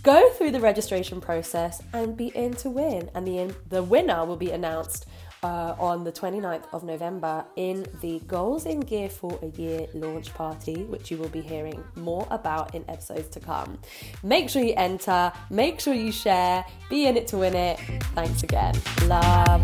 go 0.02 0.30
through 0.30 0.50
the 0.50 0.58
registration 0.58 1.20
process, 1.20 1.80
and 1.92 2.16
be 2.16 2.28
in 2.34 2.54
to 2.54 2.70
win. 2.70 3.08
And 3.14 3.24
the, 3.24 3.54
the 3.68 3.84
winner 3.84 4.24
will 4.24 4.36
be 4.36 4.50
announced 4.50 5.06
uh, 5.44 5.76
on 5.78 6.04
the 6.04 6.10
29th 6.10 6.64
of 6.72 6.84
November 6.84 7.44
in 7.56 7.86
the 8.00 8.18
Goals 8.20 8.64
in 8.64 8.80
Gear 8.80 9.10
for 9.10 9.38
a 9.42 9.48
Year 9.60 9.86
launch 9.92 10.32
party, 10.32 10.84
which 10.84 11.10
you 11.10 11.18
will 11.18 11.28
be 11.28 11.42
hearing 11.42 11.84
more 11.96 12.26
about 12.30 12.74
in 12.74 12.82
episodes 12.88 13.28
to 13.28 13.40
come. 13.40 13.78
Make 14.22 14.48
sure 14.48 14.62
you 14.62 14.72
enter, 14.76 15.30
make 15.50 15.80
sure 15.80 15.92
you 15.92 16.12
share, 16.12 16.64
be 16.88 17.06
in 17.06 17.18
it 17.18 17.26
to 17.28 17.36
win 17.36 17.54
it. 17.54 17.78
Thanks 18.14 18.42
again. 18.42 18.74
Love. 19.04 19.62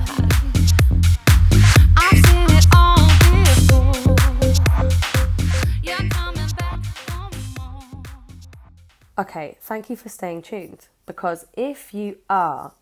Okay, 9.19 9.57
thank 9.61 9.89
you 9.89 9.97
for 9.97 10.11
staying 10.11 10.43
tuned 10.43 10.89
because 11.07 11.47
if 11.55 11.95
you 11.95 12.19
are 12.29 12.73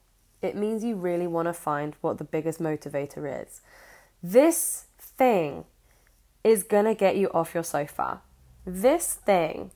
it 0.43 0.57
means 0.57 0.85
you 0.85 0.97
really 0.97 1.27
want 1.27 1.47
to 1.49 1.53
find 1.53 1.95
what 2.01 2.19
the 2.19 2.25
biggest 2.25 2.61
motivator 2.61 3.43
is. 3.43 3.61
This 4.23 4.87
thing 4.99 5.65
is 6.45 6.63
going 6.63 6.85
to 6.85 6.95
get 6.95 7.17
you 7.17 7.29
off 7.33 7.55
your 7.55 7.65
sofa. 7.65 8.23
This 8.65 9.15
thing 9.15 9.71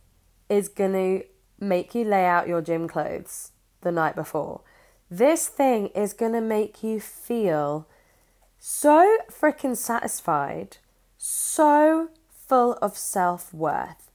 is 0.49 0.69
going 0.69 0.93
to 0.93 1.25
make 1.59 1.95
you 1.95 2.05
lay 2.05 2.27
out 2.27 2.49
your 2.49 2.61
gym 2.61 2.89
clothes 2.89 3.53
the 3.81 3.93
night 3.93 4.15
before. 4.15 4.61
This 5.11 5.49
thing 5.49 5.89
is 5.89 6.13
going 6.13 6.33
to 6.33 6.41
make 6.41 6.83
you 6.83 7.01
feel 7.01 7.87
so 8.59 9.19
freaking 9.31 9.77
satisfied, 9.77 10.79
so 11.19 12.09
full 12.31 12.75
of 12.75 12.97
self 12.97 13.53
worth, 13.53 14.11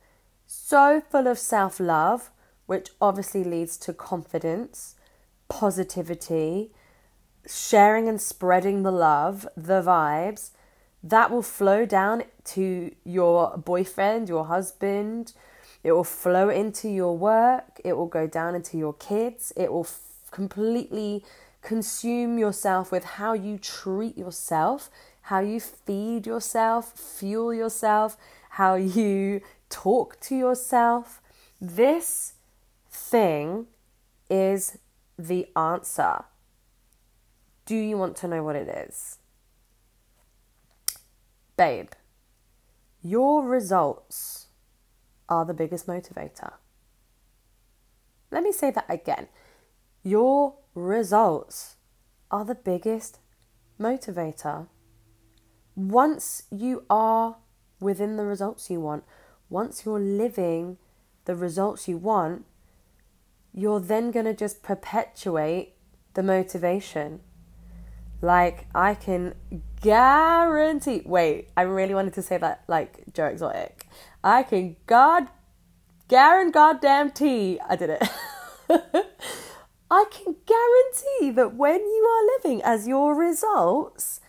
so 0.45 1.01
full 1.09 1.27
of 1.27 1.37
self 1.37 1.79
love, 1.79 2.31
which 2.65 2.89
obviously 2.99 3.43
leads 3.43 3.77
to 3.77 3.93
confidence 3.93 4.95
positivity, 5.49 6.71
sharing 7.47 8.07
and 8.07 8.21
spreading 8.21 8.83
the 8.83 8.91
love, 8.91 9.47
the 9.55 9.81
vibes, 9.81 10.51
that 11.03 11.31
will 11.31 11.41
flow 11.41 11.85
down 11.85 12.23
to 12.43 12.93
your 13.03 13.57
boyfriend, 13.57 14.27
your 14.27 14.45
husband. 14.45 15.33
It 15.83 15.91
will 15.91 16.03
flow 16.03 16.49
into 16.49 16.89
your 16.89 17.17
work. 17.17 17.79
It 17.85 17.93
will 17.93 18.07
go 18.07 18.27
down 18.27 18.55
into 18.55 18.77
your 18.77 18.93
kids. 18.93 19.53
It 19.55 19.71
will 19.71 19.85
f- 19.85 19.99
completely 20.31 21.23
consume 21.61 22.37
yourself 22.37 22.91
with 22.91 23.03
how 23.03 23.33
you 23.33 23.57
treat 23.57 24.17
yourself, 24.17 24.89
how 25.23 25.39
you 25.39 25.59
feed 25.59 26.25
yourself, 26.25 26.93
fuel 26.97 27.53
yourself, 27.53 28.17
how 28.51 28.75
you 28.75 29.41
talk 29.69 30.19
to 30.21 30.35
yourself. 30.35 31.21
This 31.61 32.33
thing 32.89 33.67
is 34.29 34.77
the 35.17 35.47
answer. 35.55 36.25
Do 37.65 37.75
you 37.75 37.97
want 37.97 38.15
to 38.17 38.27
know 38.27 38.43
what 38.43 38.55
it 38.55 38.67
is? 38.67 39.17
Babe, 41.57 41.89
your 43.01 43.43
results 43.43 44.47
are 45.27 45.45
the 45.45 45.53
biggest 45.53 45.87
motivator. 45.87 46.53
Let 48.31 48.43
me 48.43 48.51
say 48.51 48.71
that 48.71 48.85
again. 48.89 49.27
Your 50.03 50.55
results 50.75 51.75
are 52.29 52.45
the 52.45 52.55
biggest 52.55 53.19
motivator. 53.79 54.67
Once 55.75 56.43
you 56.51 56.83
are 56.89 57.37
within 57.79 58.17
the 58.17 58.25
results 58.25 58.69
you 58.69 58.79
want, 58.79 59.03
once 59.49 59.85
you're 59.85 59.99
living 59.99 60.77
the 61.25 61.35
results 61.35 61.87
you 61.87 61.97
want, 61.97 62.45
you're 63.57 63.79
then 63.79 64.11
going 64.11 64.25
to 64.25 64.35
just 64.35 64.61
perpetuate 64.61 65.73
the 66.13 66.21
motivation. 66.21 67.21
Like, 68.21 68.67
I 68.75 68.93
can 68.93 69.33
guarantee. 69.81 71.01
Wait, 71.05 71.49
I 71.57 71.63
really 71.63 71.95
wanted 71.95 72.13
to 72.13 72.21
say 72.21 72.37
that 72.37 72.63
like 72.67 73.03
Joe 73.13 73.25
Exotic. 73.25 73.87
I 74.23 74.43
can 74.43 74.75
god, 74.85 75.29
guarantee, 76.07 76.51
goddamn 76.51 77.09
tea. 77.11 77.59
I 77.67 77.75
did 77.75 77.89
it. 77.89 78.03
I 79.89 80.05
can 80.11 80.35
guarantee 80.45 81.31
that 81.31 81.55
when 81.55 81.79
you 81.79 82.03
are 82.03 82.37
living 82.37 82.61
as 82.63 82.87
your 82.87 83.15
results, 83.15 84.21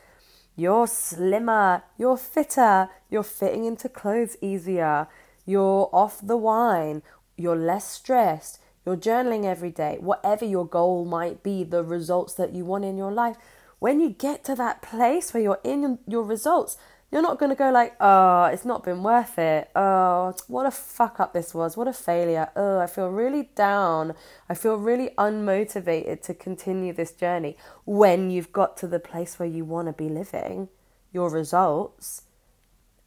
you're 0.56 0.86
slimmer, 0.86 1.82
you're 1.98 2.16
fitter, 2.16 2.88
you're 3.10 3.22
fitting 3.22 3.66
into 3.66 3.90
clothes 3.90 4.38
easier, 4.40 5.06
you're 5.44 5.90
off 5.92 6.26
the 6.26 6.36
wine, 6.36 7.02
you're 7.36 7.56
less 7.56 7.90
stressed, 7.90 8.60
you're 8.84 8.96
journaling 8.96 9.44
every 9.44 9.70
day, 9.70 9.98
whatever 10.00 10.44
your 10.44 10.66
goal 10.66 11.04
might 11.04 11.42
be, 11.42 11.64
the 11.64 11.84
results 11.84 12.34
that 12.34 12.54
you 12.54 12.64
want 12.64 12.84
in 12.84 12.96
your 12.96 13.12
life. 13.12 13.36
When 13.78 14.00
you 14.00 14.10
get 14.10 14.44
to 14.44 14.54
that 14.56 14.82
place 14.82 15.32
where 15.32 15.42
you're 15.42 15.60
in 15.62 15.98
your 16.06 16.22
results, 16.22 16.76
you're 17.10 17.22
not 17.22 17.38
going 17.38 17.50
to 17.50 17.56
go 17.56 17.70
like, 17.70 17.94
oh, 18.00 18.44
it's 18.44 18.64
not 18.64 18.84
been 18.84 19.02
worth 19.02 19.38
it. 19.38 19.70
Oh, 19.74 20.34
what 20.46 20.66
a 20.66 20.70
fuck 20.70 21.20
up 21.20 21.32
this 21.32 21.54
was. 21.54 21.76
What 21.76 21.88
a 21.88 21.92
failure. 21.92 22.50
Oh, 22.54 22.78
I 22.80 22.86
feel 22.86 23.08
really 23.08 23.50
down. 23.54 24.14
I 24.48 24.54
feel 24.54 24.76
really 24.76 25.10
unmotivated 25.16 26.22
to 26.22 26.34
continue 26.34 26.92
this 26.92 27.12
journey. 27.12 27.56
When 27.86 28.30
you've 28.30 28.52
got 28.52 28.76
to 28.78 28.86
the 28.86 28.98
place 28.98 29.38
where 29.38 29.48
you 29.48 29.64
want 29.64 29.88
to 29.88 29.92
be 29.92 30.10
living, 30.10 30.68
your 31.12 31.30
results, 31.30 32.22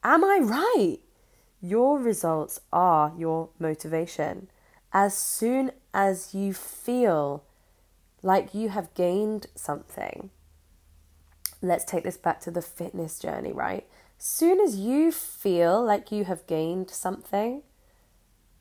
am 0.03 0.23
I 0.23 0.39
right? 0.41 0.97
Your 1.61 1.99
results 1.99 2.59
are 2.73 3.13
your 3.15 3.49
motivation 3.59 4.47
as 4.93 5.15
soon 5.15 5.71
as 5.93 6.33
you 6.33 6.53
feel 6.53 7.43
like 8.21 8.53
you 8.53 8.69
have 8.69 8.93
gained 8.93 9.47
something, 9.55 10.29
let's 11.61 11.85
take 11.85 12.03
this 12.03 12.17
back 12.17 12.39
to 12.41 12.51
the 12.51 12.61
fitness 12.61 13.19
journey, 13.19 13.51
right? 13.51 13.87
Soon 14.17 14.59
as 14.59 14.77
you 14.77 15.11
feel 15.11 15.83
like 15.83 16.11
you 16.11 16.25
have 16.25 16.45
gained 16.45 16.89
something, 16.89 17.63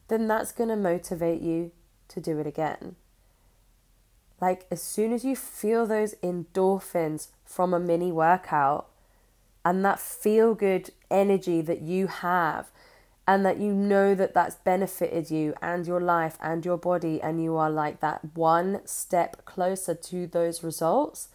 then 0.09 0.27
that's 0.27 0.53
going 0.53 0.71
to 0.71 0.77
motivate 0.77 1.43
you 1.43 1.73
to 2.09 2.21
do 2.21 2.39
it 2.39 2.47
again. 2.47 2.97
Like, 4.41 4.67
as 4.71 4.83
soon 4.83 5.13
as 5.13 5.25
you 5.25 5.37
feel 5.37 5.87
those 5.87 6.15
endorphins 6.23 7.29
from 7.45 7.75
a 7.75 7.79
mini 7.79 8.11
workout 8.11 8.89
and 9.65 9.85
that 9.85 10.01
feel 10.01 10.55
good 10.55 10.91
energy 11.11 11.61
that 11.61 11.83
you 11.83 12.07
have 12.07 12.71
and 13.31 13.47
that 13.47 13.61
you 13.61 13.73
know 13.73 14.13
that 14.13 14.35
that's 14.35 14.57
benefited 14.57 15.31
you 15.31 15.55
and 15.63 15.87
your 15.87 16.01
life 16.01 16.37
and 16.43 16.65
your 16.65 16.77
body, 16.77 17.23
and 17.23 17.41
you 17.41 17.57
are 17.57 17.71
like 17.71 18.01
that 18.01 18.21
one 18.35 18.81
step 18.85 19.45
closer 19.45 19.95
to 19.95 20.27
those 20.27 20.65
results, 20.65 21.29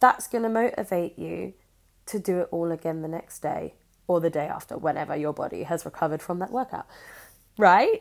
that's 0.00 0.26
going 0.28 0.44
to 0.44 0.48
motivate 0.48 1.18
you 1.18 1.52
to 2.06 2.18
do 2.18 2.40
it 2.40 2.48
all 2.50 2.72
again 2.72 3.02
the 3.02 3.08
next 3.08 3.40
day 3.40 3.74
or 4.06 4.18
the 4.18 4.30
day 4.30 4.46
after, 4.46 4.78
whenever 4.78 5.14
your 5.14 5.34
body 5.34 5.64
has 5.64 5.84
recovered 5.84 6.22
from 6.22 6.38
that 6.38 6.50
workout, 6.50 6.86
right? 7.58 8.00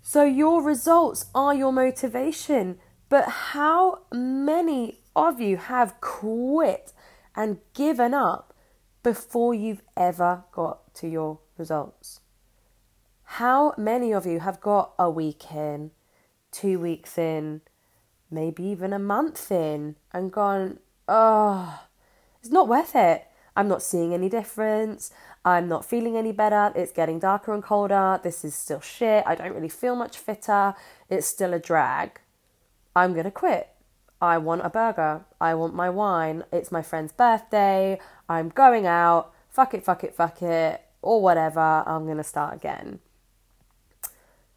So 0.00 0.22
your 0.22 0.62
results 0.62 1.26
are 1.34 1.52
your 1.52 1.72
motivation. 1.72 2.78
But 3.08 3.28
how 3.28 4.02
many 4.12 5.00
of 5.16 5.40
you 5.40 5.56
have 5.56 6.00
quit 6.00 6.92
and 7.34 7.58
given 7.74 8.14
up 8.14 8.54
before 9.02 9.52
you've 9.52 9.82
ever 9.96 10.44
got 10.52 10.94
to 10.94 11.08
your 11.08 11.40
results? 11.60 12.20
How 13.24 13.74
many 13.78 14.12
of 14.12 14.26
you 14.26 14.40
have 14.40 14.60
got 14.60 14.92
a 14.98 15.08
week 15.08 15.52
in, 15.52 15.92
two 16.50 16.80
weeks 16.80 17.16
in, 17.16 17.60
maybe 18.28 18.64
even 18.64 18.92
a 18.92 18.98
month 18.98 19.52
in, 19.52 19.94
and 20.12 20.32
gone, 20.32 20.80
oh, 21.06 21.82
it's 22.40 22.50
not 22.50 22.66
worth 22.66 22.96
it. 22.96 23.26
I'm 23.54 23.68
not 23.68 23.82
seeing 23.82 24.12
any 24.12 24.28
difference. 24.28 25.12
I'm 25.44 25.68
not 25.68 25.84
feeling 25.84 26.16
any 26.16 26.32
better. 26.32 26.72
It's 26.74 26.92
getting 26.92 27.18
darker 27.18 27.54
and 27.54 27.62
colder. 27.62 28.18
This 28.22 28.44
is 28.44 28.54
still 28.54 28.80
shit. 28.80 29.22
I 29.26 29.34
don't 29.36 29.54
really 29.54 29.68
feel 29.68 29.94
much 29.94 30.18
fitter. 30.18 30.74
It's 31.08 31.26
still 31.26 31.54
a 31.54 31.58
drag. 31.58 32.20
I'm 32.96 33.12
going 33.12 33.24
to 33.24 33.30
quit. 33.30 33.68
I 34.20 34.38
want 34.38 34.64
a 34.64 34.70
burger. 34.70 35.24
I 35.40 35.54
want 35.54 35.74
my 35.74 35.88
wine. 35.88 36.44
It's 36.52 36.72
my 36.72 36.82
friend's 36.82 37.12
birthday. 37.12 37.98
I'm 38.28 38.48
going 38.48 38.86
out. 38.86 39.32
Fuck 39.50 39.74
it, 39.74 39.84
fuck 39.84 40.04
it, 40.04 40.14
fuck 40.14 40.42
it, 40.42 40.80
or 41.02 41.20
whatever. 41.20 41.60
I'm 41.60 42.04
going 42.04 42.16
to 42.18 42.24
start 42.24 42.54
again. 42.54 43.00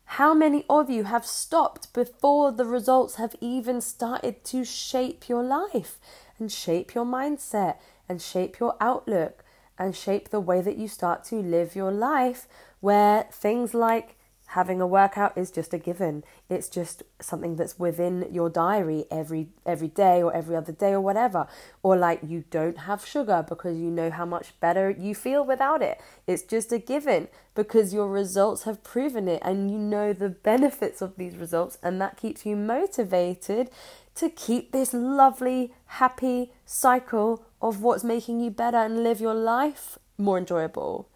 How 0.05 0.33
many 0.33 0.63
of 0.69 0.89
you 0.89 1.05
have 1.05 1.25
stopped 1.25 1.91
before 1.93 2.51
the 2.51 2.65
results 2.65 3.15
have 3.15 3.35
even 3.41 3.81
started 3.81 4.43
to 4.45 4.63
shape 4.63 5.27
your 5.27 5.41
life 5.41 5.99
and 6.37 6.51
shape 6.51 6.93
your 6.93 7.05
mindset 7.05 7.77
and 8.07 8.21
shape 8.21 8.59
your 8.59 8.75
outlook 8.79 9.43
and 9.79 9.95
shape 9.95 10.29
the 10.29 10.39
way 10.39 10.61
that 10.61 10.77
you 10.77 10.87
start 10.87 11.23
to 11.25 11.37
live 11.37 11.75
your 11.75 11.91
life 11.91 12.47
where 12.79 13.27
things 13.31 13.73
like 13.73 14.15
having 14.53 14.79
a 14.79 14.85
workout 14.85 15.35
is 15.35 15.49
just 15.49 15.73
a 15.73 15.79
given. 15.79 16.23
It's 16.47 16.69
just 16.69 17.01
something 17.19 17.55
that's 17.55 17.79
within 17.79 18.27
your 18.31 18.49
diary 18.49 19.05
every 19.09 19.49
every 19.65 19.87
day 19.87 20.21
or 20.21 20.31
every 20.31 20.55
other 20.55 20.71
day 20.71 20.91
or 20.91 21.01
whatever. 21.01 21.47
Or 21.81 21.97
like 21.97 22.19
you 22.23 22.43
don't 22.51 22.77
have 22.79 23.05
sugar 23.05 23.43
because 23.47 23.77
you 23.77 23.89
know 23.89 24.11
how 24.11 24.25
much 24.25 24.59
better 24.59 24.91
you 24.91 25.15
feel 25.15 25.43
without 25.43 25.81
it. 25.81 25.99
It's 26.27 26.43
just 26.43 26.71
a 26.71 26.77
given 26.77 27.29
because 27.55 27.93
your 27.93 28.07
results 28.07 28.63
have 28.63 28.83
proven 28.83 29.27
it 29.27 29.41
and 29.43 29.71
you 29.71 29.79
know 29.79 30.13
the 30.13 30.29
benefits 30.29 31.01
of 31.01 31.15
these 31.17 31.35
results 31.35 31.79
and 31.81 31.99
that 31.99 32.17
keeps 32.17 32.45
you 32.45 32.55
motivated 32.55 33.71
to 34.15 34.29
keep 34.29 34.71
this 34.71 34.93
lovely 34.93 35.73
happy 35.85 36.51
cycle 36.65 37.43
of 37.59 37.81
what's 37.81 38.03
making 38.03 38.39
you 38.39 38.51
better 38.51 38.77
and 38.77 39.03
live 39.03 39.19
your 39.19 39.33
life 39.33 39.97
more 40.17 40.37
enjoyable. 40.37 41.09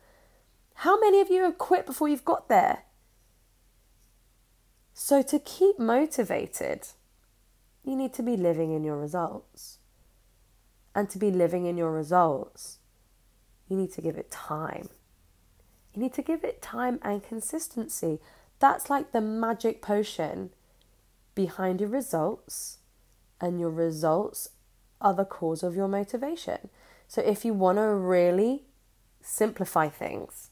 How 0.82 1.00
many 1.00 1.22
of 1.22 1.30
you 1.30 1.44
have 1.44 1.58
quit 1.58 1.86
before 1.86 2.10
you've 2.10 2.26
got 2.26 2.50
there 2.50 2.84
so, 5.00 5.22
to 5.22 5.38
keep 5.38 5.78
motivated, 5.78 6.88
you 7.84 7.96
need 7.96 8.16
to 8.16 8.24
be 8.24 8.36
living 8.36 8.74
in 8.74 8.84
your 8.84 8.98
results. 8.98 9.78
And 10.96 11.08
to 11.12 11.20
be 11.20 11.30
living 11.30 11.68
in 11.68 11.78
your 11.78 11.92
results, 11.92 12.80
you 13.70 13.78
need 13.78 13.92
to 13.94 14.02
give 14.02 14.18
it 14.18 14.32
time. 14.32 14.90
You 15.94 16.02
need 16.02 16.14
to 16.14 16.24
give 16.24 16.44
it 16.44 16.64
time 16.64 17.00
and 17.04 17.24
consistency. 17.24 18.18
That's 18.58 18.90
like 18.90 19.12
the 19.12 19.22
magic 19.22 19.84
potion 19.84 20.50
behind 21.36 21.80
your 21.80 21.92
results, 21.92 22.80
and 23.40 23.60
your 23.60 23.70
results 23.70 24.50
are 25.00 25.14
the 25.14 25.26
cause 25.26 25.62
of 25.62 25.76
your 25.76 25.88
motivation. 25.88 26.70
So, 27.08 27.22
if 27.22 27.46
you 27.46 27.54
want 27.54 27.78
to 27.78 27.94
really 27.94 28.64
simplify 29.22 29.90
things, 29.90 30.50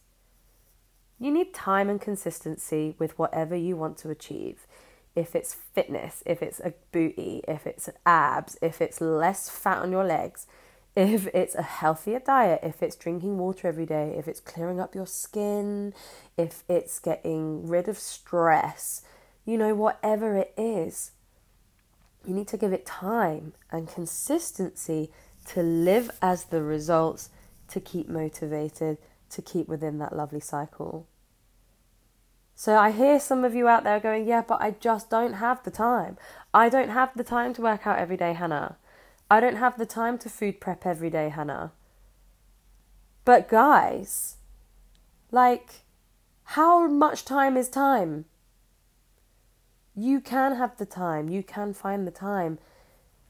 you 1.19 1.31
need 1.31 1.53
time 1.53 1.89
and 1.89 2.01
consistency 2.01 2.95
with 2.99 3.17
whatever 3.17 3.55
you 3.55 3.77
want 3.77 3.97
to 3.99 4.09
achieve. 4.09 4.67
If 5.15 5.35
it's 5.35 5.53
fitness, 5.53 6.21
if 6.25 6.41
it's 6.41 6.59
a 6.59 6.73
booty, 6.91 7.41
if 7.47 7.65
it's 7.65 7.89
abs, 8.05 8.57
if 8.61 8.81
it's 8.81 8.99
less 8.99 9.49
fat 9.49 9.77
on 9.77 9.91
your 9.91 10.03
legs, 10.03 10.45
if 10.95 11.27
it's 11.33 11.55
a 11.55 11.61
healthier 11.61 12.19
diet, 12.19 12.61
if 12.63 12.83
it's 12.83 12.95
drinking 12.95 13.37
water 13.37 13.67
every 13.67 13.85
day, 13.85 14.15
if 14.17 14.27
it's 14.27 14.39
clearing 14.39 14.79
up 14.79 14.95
your 14.95 15.07
skin, 15.07 15.93
if 16.37 16.63
it's 16.67 16.99
getting 16.99 17.67
rid 17.67 17.87
of 17.87 17.97
stress, 17.97 19.01
you 19.45 19.57
know, 19.57 19.73
whatever 19.73 20.35
it 20.35 20.53
is, 20.57 21.11
you 22.25 22.33
need 22.33 22.47
to 22.47 22.57
give 22.57 22.73
it 22.73 22.85
time 22.85 23.53
and 23.71 23.87
consistency 23.87 25.11
to 25.47 25.61
live 25.61 26.09
as 26.21 26.45
the 26.45 26.63
results, 26.63 27.29
to 27.67 27.79
keep 27.79 28.09
motivated, 28.09 28.97
to 29.31 29.41
keep 29.41 29.67
within 29.67 29.97
that 29.99 30.15
lovely 30.15 30.39
cycle. 30.39 31.07
So 32.55 32.77
I 32.77 32.91
hear 32.91 33.19
some 33.19 33.43
of 33.43 33.53
you 33.53 33.67
out 33.67 33.83
there 33.83 33.99
going, 33.99 34.25
Yeah, 34.25 34.41
but 34.41 34.61
I 34.61 34.71
just 34.71 35.09
don't 35.09 35.33
have 35.33 35.63
the 35.63 35.71
time. 35.71 36.17
I 36.53 36.69
don't 36.69 36.89
have 36.89 37.11
the 37.15 37.23
time 37.23 37.53
to 37.55 37.61
work 37.61 37.85
out 37.85 37.99
every 37.99 38.17
day, 38.17 38.33
Hannah. 38.33 38.77
I 39.29 39.39
don't 39.39 39.57
have 39.57 39.77
the 39.77 39.85
time 39.85 40.17
to 40.19 40.29
food 40.29 40.61
prep 40.61 40.85
every 40.85 41.09
day, 41.09 41.29
Hannah. 41.29 41.73
But 43.25 43.49
guys, 43.49 44.37
like, 45.31 45.81
how 46.43 46.87
much 46.87 47.25
time 47.25 47.57
is 47.57 47.67
time? 47.67 48.25
You 49.95 50.21
can 50.21 50.55
have 50.55 50.77
the 50.77 50.85
time, 50.85 51.27
you 51.27 51.41
can 51.41 51.73
find 51.73 52.05
the 52.05 52.11
time, 52.11 52.59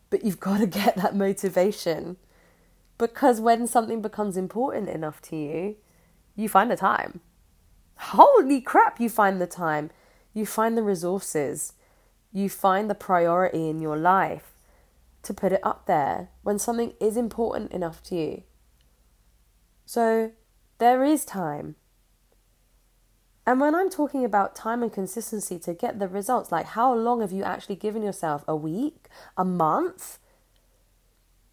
but 0.09 0.23
you've 0.23 0.39
got 0.49 0.59
to 0.59 0.67
get 0.67 0.95
that 0.97 1.15
motivation. 1.15 2.17
Because 2.97 3.41
when 3.41 3.67
something 3.67 4.01
becomes 4.01 4.37
important 4.37 4.89
enough 4.89 5.21
to 5.23 5.35
you, 5.35 5.77
you 6.35 6.49
find 6.49 6.69
the 6.69 6.75
time. 6.75 7.21
Holy 7.97 8.61
crap, 8.61 8.99
you 8.99 9.09
find 9.09 9.39
the 9.39 9.47
time. 9.47 9.89
You 10.33 10.45
find 10.45 10.77
the 10.77 10.83
resources. 10.83 11.73
You 12.31 12.49
find 12.49 12.89
the 12.89 12.95
priority 12.95 13.69
in 13.69 13.81
your 13.81 13.97
life 13.97 14.51
to 15.23 15.33
put 15.33 15.51
it 15.51 15.61
up 15.63 15.85
there 15.85 16.29
when 16.43 16.59
something 16.59 16.93
is 16.99 17.17
important 17.17 17.71
enough 17.71 18.03
to 18.03 18.15
you. 18.15 18.43
So 19.85 20.31
there 20.77 21.03
is 21.03 21.25
time. 21.25 21.75
And 23.47 23.61
when 23.61 23.75
I'm 23.75 23.89
talking 23.89 24.25
about 24.25 24.55
time 24.55 24.81
and 24.81 24.91
consistency 24.91 25.59
to 25.59 25.73
get 25.73 25.99
the 25.99 26.07
results, 26.07 26.51
like 26.51 26.65
how 26.65 26.93
long 26.93 27.21
have 27.21 27.31
you 27.31 27.43
actually 27.43 27.75
given 27.75 28.01
yourself? 28.01 28.43
A 28.47 28.55
week? 28.55 29.07
A 29.37 29.45
month? 29.45 30.19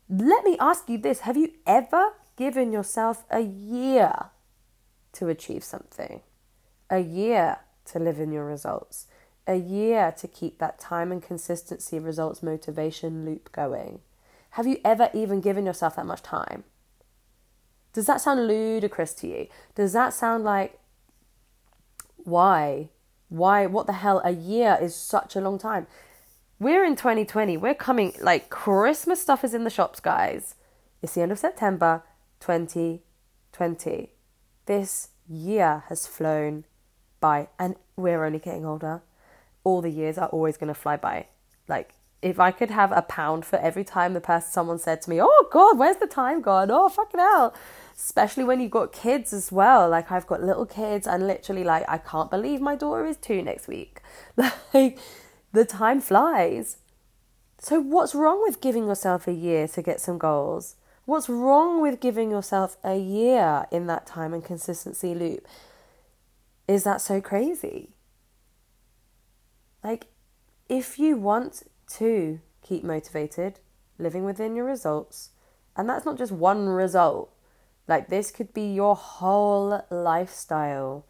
Let 0.08 0.44
me 0.44 0.56
ask 0.58 0.88
you 0.88 0.98
this 0.98 1.20
Have 1.20 1.36
you 1.36 1.52
ever 1.66 2.14
given 2.36 2.72
yourself 2.72 3.24
a 3.30 3.40
year 3.40 4.31
to 5.12 5.28
achieve 5.28 5.64
something, 5.64 6.20
a 6.90 6.98
year 7.00 7.58
to 7.86 7.98
live 7.98 8.18
in 8.18 8.32
your 8.32 8.44
results, 8.44 9.06
a 9.46 9.56
year 9.56 10.12
to 10.18 10.28
keep 10.28 10.58
that 10.58 10.78
time 10.78 11.10
and 11.12 11.22
consistency 11.22 11.98
results 11.98 12.42
motivation 12.42 13.24
loop 13.24 13.50
going. 13.52 14.00
Have 14.50 14.66
you 14.66 14.78
ever 14.84 15.10
even 15.12 15.40
given 15.40 15.66
yourself 15.66 15.96
that 15.96 16.06
much 16.06 16.22
time? 16.22 16.64
Does 17.92 18.06
that 18.06 18.20
sound 18.20 18.46
ludicrous 18.46 19.12
to 19.14 19.26
you? 19.26 19.48
Does 19.74 19.92
that 19.92 20.14
sound 20.14 20.44
like, 20.44 20.78
why? 22.16 22.88
Why? 23.28 23.66
What 23.66 23.86
the 23.86 23.94
hell? 23.94 24.20
A 24.24 24.30
year 24.30 24.78
is 24.80 24.94
such 24.94 25.36
a 25.36 25.40
long 25.40 25.58
time. 25.58 25.86
We're 26.58 26.84
in 26.84 26.96
2020. 26.96 27.56
We're 27.56 27.74
coming, 27.74 28.14
like, 28.20 28.48
Christmas 28.48 29.20
stuff 29.20 29.42
is 29.42 29.52
in 29.52 29.64
the 29.64 29.70
shops, 29.70 30.00
guys. 30.00 30.54
It's 31.02 31.14
the 31.14 31.22
end 31.22 31.32
of 31.32 31.38
September 31.38 32.04
2020 32.40 34.12
this 34.66 35.08
year 35.28 35.84
has 35.88 36.06
flown 36.06 36.64
by 37.20 37.48
and 37.58 37.76
we're 37.96 38.24
only 38.24 38.38
getting 38.38 38.66
older. 38.66 39.02
All 39.64 39.80
the 39.80 39.90
years 39.90 40.18
are 40.18 40.28
always 40.28 40.56
going 40.56 40.68
to 40.68 40.78
fly 40.78 40.96
by. 40.96 41.26
Like, 41.68 41.94
if 42.22 42.38
I 42.38 42.52
could 42.52 42.70
have 42.70 42.92
a 42.92 43.02
pound 43.02 43.44
for 43.44 43.58
every 43.58 43.82
time 43.82 44.14
the 44.14 44.20
person 44.20 44.52
someone 44.52 44.78
said 44.78 45.02
to 45.02 45.10
me, 45.10 45.20
"Oh 45.20 45.48
God, 45.50 45.76
where's 45.76 45.96
the 45.96 46.06
time 46.06 46.40
gone?" 46.40 46.70
Oh 46.70 46.88
fucking 46.88 47.18
hell! 47.18 47.52
Especially 47.96 48.44
when 48.44 48.60
you've 48.60 48.70
got 48.70 48.92
kids 48.92 49.32
as 49.32 49.50
well. 49.50 49.88
Like 49.88 50.10
I've 50.12 50.26
got 50.28 50.42
little 50.42 50.64
kids, 50.64 51.06
and 51.06 51.26
literally, 51.26 51.64
like 51.64 51.84
I 51.88 51.98
can't 51.98 52.30
believe 52.30 52.60
my 52.60 52.76
daughter 52.76 53.04
is 53.06 53.16
two 53.16 53.42
next 53.42 53.68
week. 53.68 54.00
Like 54.72 54.98
the 55.52 55.64
time 55.64 56.00
flies. 56.00 56.78
So 57.58 57.80
what's 57.80 58.14
wrong 58.14 58.42
with 58.42 58.60
giving 58.60 58.86
yourself 58.86 59.28
a 59.28 59.32
year 59.32 59.68
to 59.68 59.82
get 59.82 60.00
some 60.00 60.18
goals? 60.18 60.76
What's 61.04 61.28
wrong 61.28 61.80
with 61.80 62.00
giving 62.00 62.30
yourself 62.30 62.76
a 62.84 62.96
year 62.96 63.66
in 63.72 63.86
that 63.88 64.06
time 64.06 64.32
and 64.32 64.44
consistency 64.44 65.14
loop? 65.14 65.46
Is 66.68 66.84
that 66.84 67.00
so 67.00 67.20
crazy? 67.20 67.90
Like, 69.82 70.06
if 70.68 70.98
you 70.98 71.16
want 71.16 71.64
to 71.94 72.40
keep 72.62 72.84
motivated, 72.84 73.58
living 73.98 74.24
within 74.24 74.54
your 74.54 74.64
results, 74.64 75.30
and 75.76 75.88
that's 75.88 76.06
not 76.06 76.18
just 76.18 76.30
one 76.30 76.68
result, 76.68 77.34
like, 77.88 78.08
this 78.08 78.30
could 78.30 78.54
be 78.54 78.72
your 78.72 78.94
whole 78.94 79.84
lifestyle, 79.90 81.04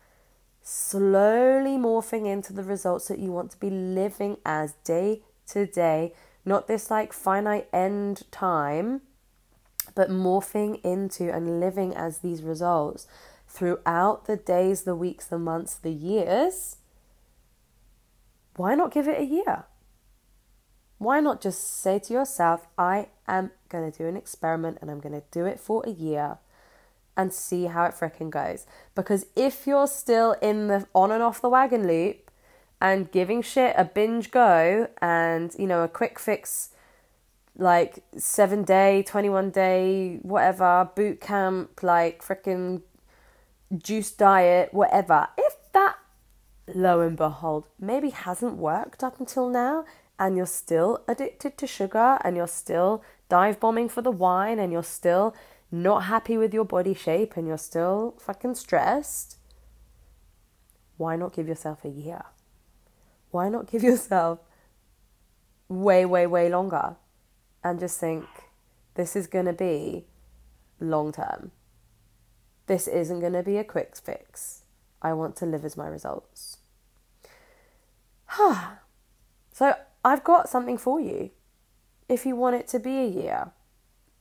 slowly 0.62 1.76
morphing 1.76 2.26
into 2.26 2.54
the 2.54 2.62
results 2.62 3.08
that 3.08 3.18
you 3.18 3.30
want 3.30 3.50
to 3.50 3.58
be 3.58 3.68
living 3.68 4.38
as 4.46 4.72
day 4.84 5.22
to 5.48 5.66
day 5.66 6.14
not 6.44 6.66
this 6.66 6.90
like 6.90 7.12
finite 7.12 7.68
end 7.72 8.22
time, 8.30 9.02
but 9.94 10.10
morphing 10.10 10.80
into 10.84 11.32
and 11.32 11.60
living 11.60 11.94
as 11.94 12.18
these 12.18 12.42
results 12.42 13.06
throughout 13.48 14.26
the 14.26 14.36
days, 14.36 14.82
the 14.82 14.96
weeks, 14.96 15.26
the 15.26 15.38
months, 15.38 15.74
the 15.74 15.92
years, 15.92 16.76
why 18.56 18.74
not 18.74 18.92
give 18.92 19.08
it 19.08 19.20
a 19.20 19.24
year? 19.24 19.64
Why 20.98 21.20
not 21.20 21.40
just 21.40 21.80
say 21.80 21.98
to 21.98 22.12
yourself, 22.12 22.66
I 22.78 23.08
am 23.26 23.50
going 23.68 23.90
to 23.90 23.96
do 23.96 24.06
an 24.06 24.16
experiment 24.16 24.78
and 24.80 24.90
I'm 24.90 25.00
going 25.00 25.14
to 25.14 25.24
do 25.30 25.46
it 25.46 25.58
for 25.58 25.82
a 25.84 25.90
year 25.90 26.38
and 27.16 27.32
see 27.32 27.64
how 27.64 27.84
it 27.84 27.94
fricking 27.94 28.30
goes. 28.30 28.66
Because 28.94 29.26
if 29.36 29.66
you're 29.66 29.86
still 29.86 30.32
in 30.40 30.68
the 30.68 30.86
on 30.94 31.10
and 31.10 31.22
off 31.22 31.40
the 31.40 31.48
wagon 31.48 31.86
loop 31.86 32.30
and 32.80 33.10
giving 33.10 33.42
shit 33.42 33.74
a 33.76 33.84
binge 33.84 34.30
go 34.30 34.88
and, 35.00 35.54
you 35.58 35.66
know, 35.66 35.82
a 35.82 35.88
quick 35.88 36.18
fix 36.18 36.70
like 37.56 38.02
seven 38.16 38.64
day, 38.64 39.02
21 39.06 39.50
day, 39.50 40.18
whatever, 40.22 40.90
boot 40.94 41.20
camp, 41.20 41.82
like 41.82 42.22
freaking 42.22 42.82
juice 43.76 44.10
diet, 44.10 44.72
whatever, 44.72 45.28
if 45.36 45.56
that, 45.72 45.96
lo 46.74 47.00
and 47.00 47.16
behold, 47.16 47.68
maybe 47.78 48.10
hasn't 48.10 48.56
worked 48.56 49.02
up 49.02 49.20
until 49.20 49.48
now 49.48 49.84
and 50.18 50.36
you're 50.36 50.46
still 50.46 51.02
addicted 51.08 51.58
to 51.58 51.66
sugar 51.66 52.18
and 52.22 52.36
you're 52.36 52.46
still 52.46 53.02
dive 53.28 53.58
bombing 53.58 53.88
for 53.88 54.02
the 54.02 54.10
wine 54.10 54.58
and 54.58 54.72
you're 54.72 54.82
still 54.82 55.34
not 55.70 56.04
happy 56.04 56.36
with 56.36 56.52
your 56.52 56.64
body 56.64 56.94
shape 56.94 57.36
and 57.36 57.46
you're 57.46 57.58
still 57.58 58.14
fucking 58.18 58.54
stressed, 58.54 59.36
why 60.96 61.16
not 61.16 61.32
give 61.32 61.48
yourself 61.48 61.84
a 61.84 61.88
year? 61.88 62.22
Why 63.30 63.48
not 63.48 63.70
give 63.70 63.82
yourself 63.90 64.40
way, 65.68 66.04
way, 66.04 66.26
way 66.26 66.48
longer 66.48 66.96
and 67.64 67.78
just 67.80 67.98
think 67.98 68.26
this 68.94 69.16
is 69.16 69.26
going 69.26 69.46
to 69.46 69.52
be 69.52 70.04
long 70.80 71.12
term? 71.12 71.52
This 72.66 72.86
isn't 72.88 73.20
going 73.20 73.32
to 73.32 73.42
be 73.42 73.56
a 73.56 73.64
quick 73.64 73.96
fix. 73.96 74.62
I 75.00 75.12
want 75.12 75.36
to 75.36 75.46
live 75.46 75.64
as 75.64 75.76
my 75.76 75.88
results. 75.88 76.58
so 79.52 79.74
I've 80.04 80.24
got 80.24 80.48
something 80.48 80.78
for 80.78 81.00
you. 81.00 81.30
If 82.08 82.26
you 82.26 82.36
want 82.36 82.56
it 82.56 82.68
to 82.68 82.78
be 82.78 82.98
a 82.98 83.06
year, 83.06 83.52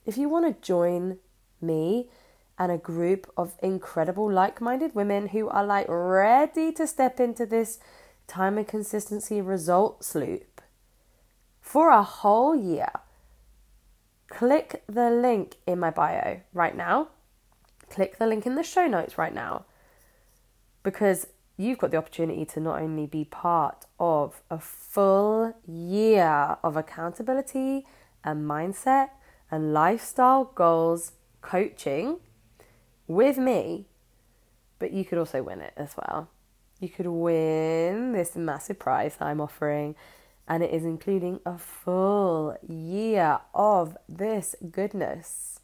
if 0.06 0.18
you 0.18 0.30
want 0.30 0.46
to 0.46 0.66
join 0.66 1.18
me 1.62 2.10
and 2.58 2.72
a 2.72 2.78
group 2.78 3.32
of 3.38 3.56
incredible 3.62 4.32
like 4.32 4.62
minded 4.62 4.96
women 4.96 5.30
who 5.30 5.48
are 5.50 5.66
like 5.66 5.88
ready 5.90 6.72
to 6.74 6.88
step 6.88 7.20
into 7.20 7.46
this 7.46 7.80
time 8.28 8.58
and 8.58 8.68
consistency 8.68 9.42
results 9.42 10.16
loop 10.16 10.62
for 11.60 11.90
a 11.90 12.04
whole 12.04 12.56
year, 12.56 12.92
click 14.32 14.84
the 14.88 15.12
link 15.12 15.58
in 15.68 15.78
my 15.80 15.92
bio 15.92 16.42
right 16.54 16.76
now. 16.76 17.10
Click 17.90 18.18
the 18.18 18.26
link 18.26 18.46
in 18.46 18.56
the 18.56 18.64
show 18.64 18.88
notes 18.88 19.18
right 19.18 19.34
now 19.34 19.66
because 20.84 21.28
you've 21.58 21.78
got 21.78 21.92
the 21.92 21.98
opportunity 21.98 22.46
to 22.46 22.60
not 22.60 22.82
only 22.82 23.06
be 23.06 23.26
part 23.26 23.86
of 24.00 24.42
a 24.50 24.58
full 24.58 25.54
year 25.68 26.58
of 26.64 26.78
accountability 26.78 27.86
and 28.24 28.50
mindset 28.50 29.10
and 29.52 29.74
lifestyle 29.74 30.46
goals 30.56 31.12
coaching 31.42 32.18
with 33.08 33.38
me, 33.38 33.86
but 34.80 34.94
you 34.94 35.04
could 35.04 35.18
also 35.18 35.44
win 35.44 35.60
it 35.60 35.74
as 35.76 35.94
well. 35.98 36.30
You 36.80 36.88
could 36.88 37.08
win 37.08 38.14
this 38.14 38.36
massive 38.36 38.80
prize 38.80 39.18
I'm 39.20 39.42
offering, 39.42 39.96
and 40.52 40.62
it 40.62 40.74
is 40.74 40.84
including 40.84 41.40
a 41.46 41.58
full 41.58 42.58
year 42.68 43.40
of 43.56 43.96
this 44.10 44.54
goodness. 44.70 45.62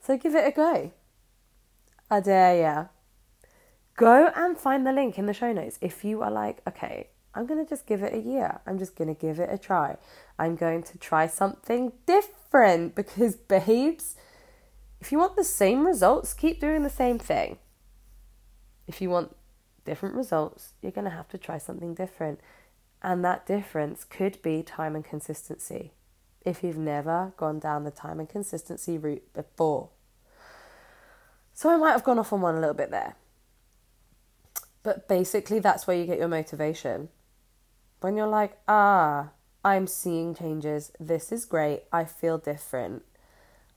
So 0.00 0.18
give 0.18 0.34
it 0.34 0.44
a 0.44 0.50
go. 0.50 0.90
I 2.10 2.18
dare 2.18 2.60
ya. 2.60 2.86
Go 3.94 4.32
and 4.34 4.58
find 4.58 4.84
the 4.84 4.92
link 4.92 5.18
in 5.18 5.26
the 5.26 5.32
show 5.32 5.52
notes 5.52 5.78
if 5.80 6.04
you 6.04 6.20
are 6.22 6.32
like, 6.32 6.62
okay, 6.66 7.10
I'm 7.32 7.46
going 7.46 7.64
to 7.64 7.70
just 7.70 7.86
give 7.86 8.02
it 8.02 8.12
a 8.12 8.18
year. 8.18 8.60
I'm 8.66 8.76
just 8.76 8.96
going 8.96 9.14
to 9.14 9.20
give 9.20 9.38
it 9.38 9.48
a 9.52 9.56
try. 9.56 9.98
I'm 10.36 10.56
going 10.56 10.82
to 10.82 10.98
try 10.98 11.28
something 11.28 11.92
different 12.06 12.96
because, 12.96 13.36
babes, 13.54 14.16
if 15.00 15.12
you 15.12 15.18
want 15.18 15.36
the 15.36 15.44
same 15.44 15.86
results, 15.86 16.34
keep 16.34 16.60
doing 16.60 16.82
the 16.82 16.90
same 16.90 17.20
thing. 17.20 17.58
If 18.88 19.00
you 19.00 19.10
want 19.10 19.36
different 19.84 20.16
results, 20.16 20.72
you're 20.82 20.90
going 20.90 21.04
to 21.04 21.16
have 21.16 21.28
to 21.28 21.38
try 21.38 21.58
something 21.58 21.94
different. 21.94 22.40
And 23.04 23.22
that 23.22 23.44
difference 23.44 24.02
could 24.02 24.40
be 24.40 24.62
time 24.62 24.96
and 24.96 25.04
consistency 25.04 25.92
if 26.40 26.64
you've 26.64 26.78
never 26.78 27.34
gone 27.36 27.58
down 27.58 27.84
the 27.84 27.90
time 27.90 28.18
and 28.18 28.26
consistency 28.26 28.96
route 28.96 29.30
before. 29.34 29.90
So 31.52 31.68
I 31.68 31.76
might 31.76 31.92
have 31.92 32.02
gone 32.02 32.18
off 32.18 32.32
on 32.32 32.40
one 32.40 32.54
a 32.54 32.60
little 32.60 32.74
bit 32.74 32.90
there. 32.90 33.16
But 34.82 35.06
basically, 35.06 35.58
that's 35.58 35.86
where 35.86 35.96
you 35.96 36.06
get 36.06 36.18
your 36.18 36.28
motivation. 36.28 37.10
When 38.00 38.16
you're 38.16 38.26
like, 38.26 38.56
ah, 38.66 39.32
I'm 39.62 39.86
seeing 39.86 40.34
changes. 40.34 40.90
This 40.98 41.30
is 41.30 41.44
great. 41.44 41.82
I 41.92 42.04
feel 42.04 42.38
different. 42.38 43.02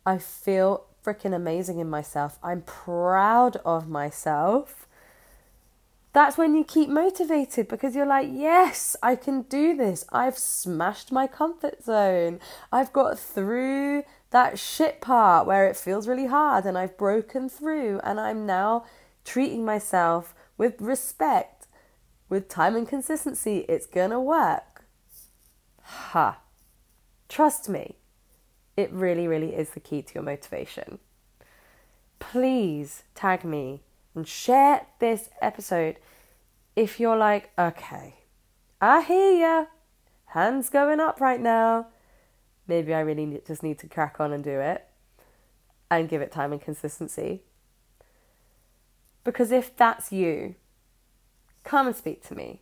I 0.06 0.20
feel 0.20 0.86
freaking 1.04 1.36
amazing 1.36 1.80
in 1.80 1.90
myself. 1.90 2.40
I'm 2.42 2.62
proud 2.62 3.58
of 3.66 3.90
myself. 3.90 4.87
That's 6.17 6.36
when 6.36 6.56
you 6.56 6.63
keep 6.63 6.89
motivated 6.89 7.67
because 7.67 7.95
you're 7.95 8.08
like, 8.08 8.27
yes, 8.32 8.95
I 9.03 9.15
can 9.15 9.43
do 9.43 9.77
this. 9.77 10.03
I've 10.12 10.36
smashed 10.36 11.12
my 11.12 11.27
comfort 11.27 11.84
zone. 11.84 12.39
I've 12.71 12.91
got 12.91 13.19
through 13.19 14.01
that 14.32 14.58
shit 14.58 14.99
part 14.99 15.45
where 15.45 15.67
it 15.67 15.77
feels 15.77 16.08
really 16.08 16.25
hard 16.25 16.65
and 16.65 16.75
I've 16.75 16.97
broken 16.97 17.49
through 17.49 17.99
and 18.03 18.19
I'm 18.19 18.47
now 18.47 18.84
treating 19.25 19.63
myself 19.63 20.34
with 20.58 20.82
respect, 20.82 21.67
with 22.30 22.49
time 22.49 22.75
and 22.75 22.89
consistency. 22.89 23.60
It's 23.69 23.86
gonna 23.86 24.19
work. 24.19 24.86
Ha. 25.84 26.39
Trust 27.30 27.69
me. 27.69 27.97
It 28.75 28.91
really, 28.91 29.27
really 29.27 29.53
is 29.53 29.69
the 29.69 29.80
key 29.80 30.01
to 30.01 30.15
your 30.15 30.23
motivation. 30.23 30.97
Please 32.17 33.03
tag 33.13 33.45
me 33.45 33.84
and 34.15 34.27
share 34.27 34.88
this 34.97 35.30
episode 35.43 35.97
if 36.78 37.00
you're 37.00 37.18
like, 37.18 37.50
okay, 37.58 38.13
I 38.80 39.02
hear 39.02 39.32
ya, 39.32 39.66
hands 40.28 40.70
going 40.70 41.00
up 41.00 41.20
right 41.20 41.42
now. 41.42 41.88
Maybe 42.68 42.94
I 42.94 43.00
really 43.00 43.42
just 43.48 43.63
need 43.63 43.80
to 43.80 43.88
crack 43.88 44.18
on 44.20 44.32
and 44.32 44.44
do 44.44 44.60
it 44.60 44.86
and 45.90 46.08
give 46.08 46.22
it 46.22 46.32
time 46.32 46.52
and 46.52 46.62
consistency. 46.62 47.42
Because 49.24 49.52
if 49.52 49.76
that's 49.76 50.12
you, 50.12 50.54
come 51.63 51.88
and 51.88 51.96
speak 51.96 52.26
to 52.28 52.36
me. 52.36 52.62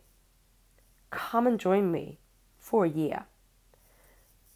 Come 1.10 1.46
and 1.46 1.60
join 1.60 1.92
me 1.92 2.18
for 2.58 2.86
a 2.86 2.88
year. 2.88 3.26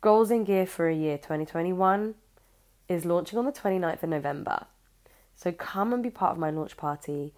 Goals 0.00 0.30
in 0.30 0.44
Gear 0.44 0.64
for 0.64 0.88
a 0.88 0.94
Year 0.94 1.18
2021 1.18 2.14
is 2.88 3.04
launching 3.04 3.38
on 3.38 3.44
the 3.44 3.52
29th 3.52 4.02
of 4.02 4.08
November. 4.08 4.64
So 5.36 5.52
come 5.52 5.92
and 5.92 6.02
be 6.02 6.08
part 6.08 6.32
of 6.32 6.38
my 6.38 6.48
launch 6.48 6.78
party. 6.78 7.34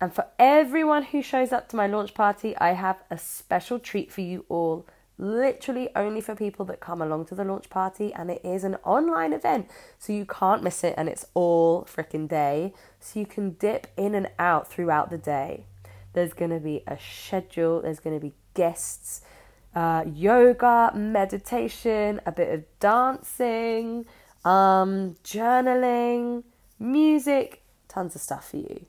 And 0.00 0.14
for 0.14 0.26
everyone 0.38 1.02
who 1.04 1.22
shows 1.22 1.52
up 1.52 1.68
to 1.70 1.76
my 1.76 1.86
launch 1.86 2.14
party, 2.14 2.56
I 2.56 2.72
have 2.72 3.02
a 3.10 3.18
special 3.18 3.78
treat 3.78 4.12
for 4.12 4.20
you 4.20 4.44
all. 4.48 4.86
Literally 5.20 5.88
only 5.96 6.20
for 6.20 6.36
people 6.36 6.64
that 6.66 6.78
come 6.78 7.02
along 7.02 7.26
to 7.26 7.34
the 7.34 7.44
launch 7.44 7.68
party, 7.68 8.14
and 8.14 8.30
it 8.30 8.40
is 8.44 8.62
an 8.62 8.76
online 8.84 9.32
event, 9.32 9.68
so 9.98 10.12
you 10.12 10.24
can't 10.24 10.62
miss 10.62 10.84
it, 10.84 10.94
and 10.96 11.08
it's 11.08 11.26
all 11.34 11.84
freaking 11.84 12.28
day. 12.28 12.72
So 13.00 13.18
you 13.18 13.26
can 13.26 13.56
dip 13.58 13.88
in 13.96 14.14
and 14.14 14.30
out 14.38 14.68
throughout 14.68 15.10
the 15.10 15.18
day. 15.18 15.64
There's 16.12 16.32
to 16.50 16.60
be 16.60 16.84
a 16.86 16.96
schedule, 16.98 17.82
there's 17.82 17.98
to 17.98 18.20
be 18.20 18.34
guests, 18.54 19.22
uh, 19.74 20.04
yoga, 20.06 20.92
meditation, 20.94 22.20
a 22.24 22.30
bit 22.30 22.54
of 22.54 22.64
dancing, 22.78 24.06
um, 24.44 25.16
journaling, 25.24 26.44
music, 26.78 27.62
tons 27.88 28.14
of 28.14 28.20
stuff 28.20 28.50
for 28.50 28.58
you. 28.58 28.86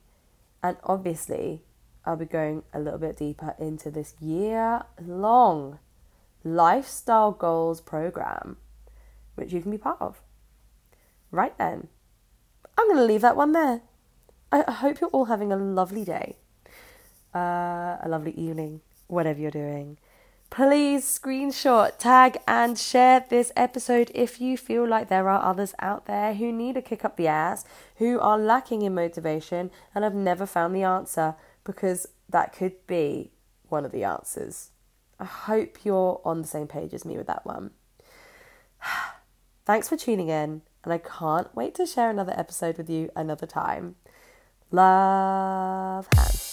And 0.61 0.77
obviously, 0.83 1.61
I'll 2.05 2.15
be 2.15 2.25
going 2.25 2.63
a 2.73 2.79
little 2.79 2.99
bit 2.99 3.17
deeper 3.17 3.55
into 3.59 3.91
this 3.91 4.15
year 4.19 4.83
long 5.01 5.79
lifestyle 6.43 7.31
goals 7.31 7.81
program, 7.81 8.57
which 9.35 9.53
you 9.53 9.61
can 9.61 9.71
be 9.71 9.77
part 9.77 9.97
of. 10.01 10.21
Right 11.31 11.57
then, 11.57 11.87
I'm 12.77 12.87
going 12.87 12.97
to 12.97 13.05
leave 13.05 13.21
that 13.21 13.35
one 13.35 13.51
there. 13.51 13.81
I 14.51 14.71
hope 14.71 14.99
you're 14.99 15.11
all 15.11 15.25
having 15.25 15.51
a 15.51 15.57
lovely 15.57 16.03
day, 16.03 16.37
uh, 17.35 17.97
a 18.01 18.07
lovely 18.07 18.31
evening, 18.31 18.81
whatever 19.07 19.39
you're 19.39 19.51
doing. 19.51 19.97
Please 20.49 21.05
screenshot, 21.05 21.97
tag, 21.99 22.39
and 22.47 22.77
share 22.77 23.23
this 23.29 23.51
episode 23.55 24.11
if 24.15 24.41
you 24.41 24.57
feel 24.57 24.87
like 24.87 25.07
there 25.07 25.29
are 25.29 25.43
others 25.43 25.75
out 25.79 26.07
there 26.07 26.33
who 26.33 26.51
need 26.51 26.75
a 26.75 26.81
kick 26.81 27.05
up 27.05 27.17
the 27.17 27.27
ass, 27.27 27.65
who 27.97 28.19
are 28.19 28.37
lacking 28.37 28.81
in 28.81 28.95
motivation, 28.95 29.69
and 29.93 30.03
have 30.03 30.15
never 30.15 30.47
found 30.47 30.75
the 30.75 30.81
answer 30.81 31.35
because 31.63 32.07
that 32.27 32.51
could 32.51 32.87
be 32.87 33.31
one 33.67 33.85
of 33.85 33.91
the 33.91 34.03
answers. 34.03 34.71
I 35.19 35.25
hope 35.25 35.85
you're 35.85 36.19
on 36.25 36.41
the 36.41 36.47
same 36.47 36.67
page 36.67 36.93
as 36.95 37.05
me 37.05 37.15
with 37.15 37.27
that 37.27 37.45
one. 37.45 37.71
Thanks 39.65 39.87
for 39.87 39.97
tuning 39.97 40.29
in, 40.29 40.63
and 40.83 40.93
I 40.93 40.97
can't 40.97 41.53
wait 41.55 41.75
to 41.75 41.85
share 41.85 42.09
another 42.09 42.33
episode 42.35 42.77
with 42.77 42.89
you 42.89 43.11
another 43.15 43.45
time. 43.45 43.97
Love, 44.71 46.07
hands. 46.15 46.48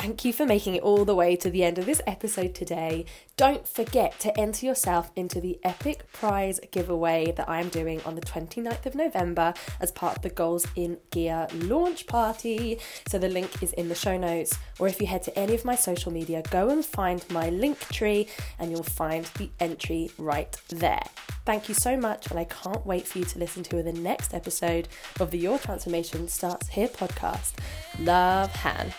Thank 0.00 0.24
you 0.24 0.32
for 0.32 0.46
making 0.46 0.76
it 0.76 0.84
all 0.84 1.04
the 1.04 1.14
way 1.16 1.34
to 1.34 1.50
the 1.50 1.64
end 1.64 1.76
of 1.76 1.84
this 1.84 2.00
episode 2.06 2.54
today. 2.54 3.04
Don't 3.36 3.66
forget 3.66 4.16
to 4.20 4.38
enter 4.38 4.64
yourself 4.64 5.10
into 5.16 5.40
the 5.40 5.58
epic 5.64 6.12
prize 6.12 6.60
giveaway 6.70 7.32
that 7.32 7.48
I'm 7.48 7.68
doing 7.68 8.00
on 8.02 8.14
the 8.14 8.20
29th 8.20 8.86
of 8.86 8.94
November 8.94 9.54
as 9.80 9.90
part 9.90 10.16
of 10.16 10.22
the 10.22 10.30
Goals 10.30 10.68
in 10.76 10.98
Gear 11.10 11.48
launch 11.52 12.06
party. 12.06 12.78
So 13.08 13.18
the 13.18 13.28
link 13.28 13.60
is 13.60 13.72
in 13.72 13.88
the 13.88 13.96
show 13.96 14.16
notes, 14.16 14.56
or 14.78 14.86
if 14.86 15.00
you 15.00 15.08
head 15.08 15.24
to 15.24 15.36
any 15.36 15.56
of 15.56 15.64
my 15.64 15.74
social 15.74 16.12
media, 16.12 16.44
go 16.48 16.68
and 16.68 16.86
find 16.86 17.24
my 17.28 17.50
link 17.50 17.80
tree 17.88 18.28
and 18.60 18.70
you'll 18.70 18.84
find 18.84 19.24
the 19.36 19.50
entry 19.58 20.12
right 20.16 20.56
there. 20.68 21.02
Thank 21.44 21.68
you 21.68 21.74
so 21.74 21.96
much, 21.96 22.30
and 22.30 22.38
I 22.38 22.44
can't 22.44 22.86
wait 22.86 23.08
for 23.08 23.18
you 23.18 23.24
to 23.24 23.38
listen 23.40 23.64
to 23.64 23.82
the 23.82 23.92
next 23.92 24.32
episode 24.32 24.86
of 25.18 25.32
the 25.32 25.38
Your 25.38 25.58
Transformation 25.58 26.28
Starts 26.28 26.68
Here 26.68 26.86
podcast. 26.86 27.54
Love, 27.98 28.52
Han. 28.52 28.92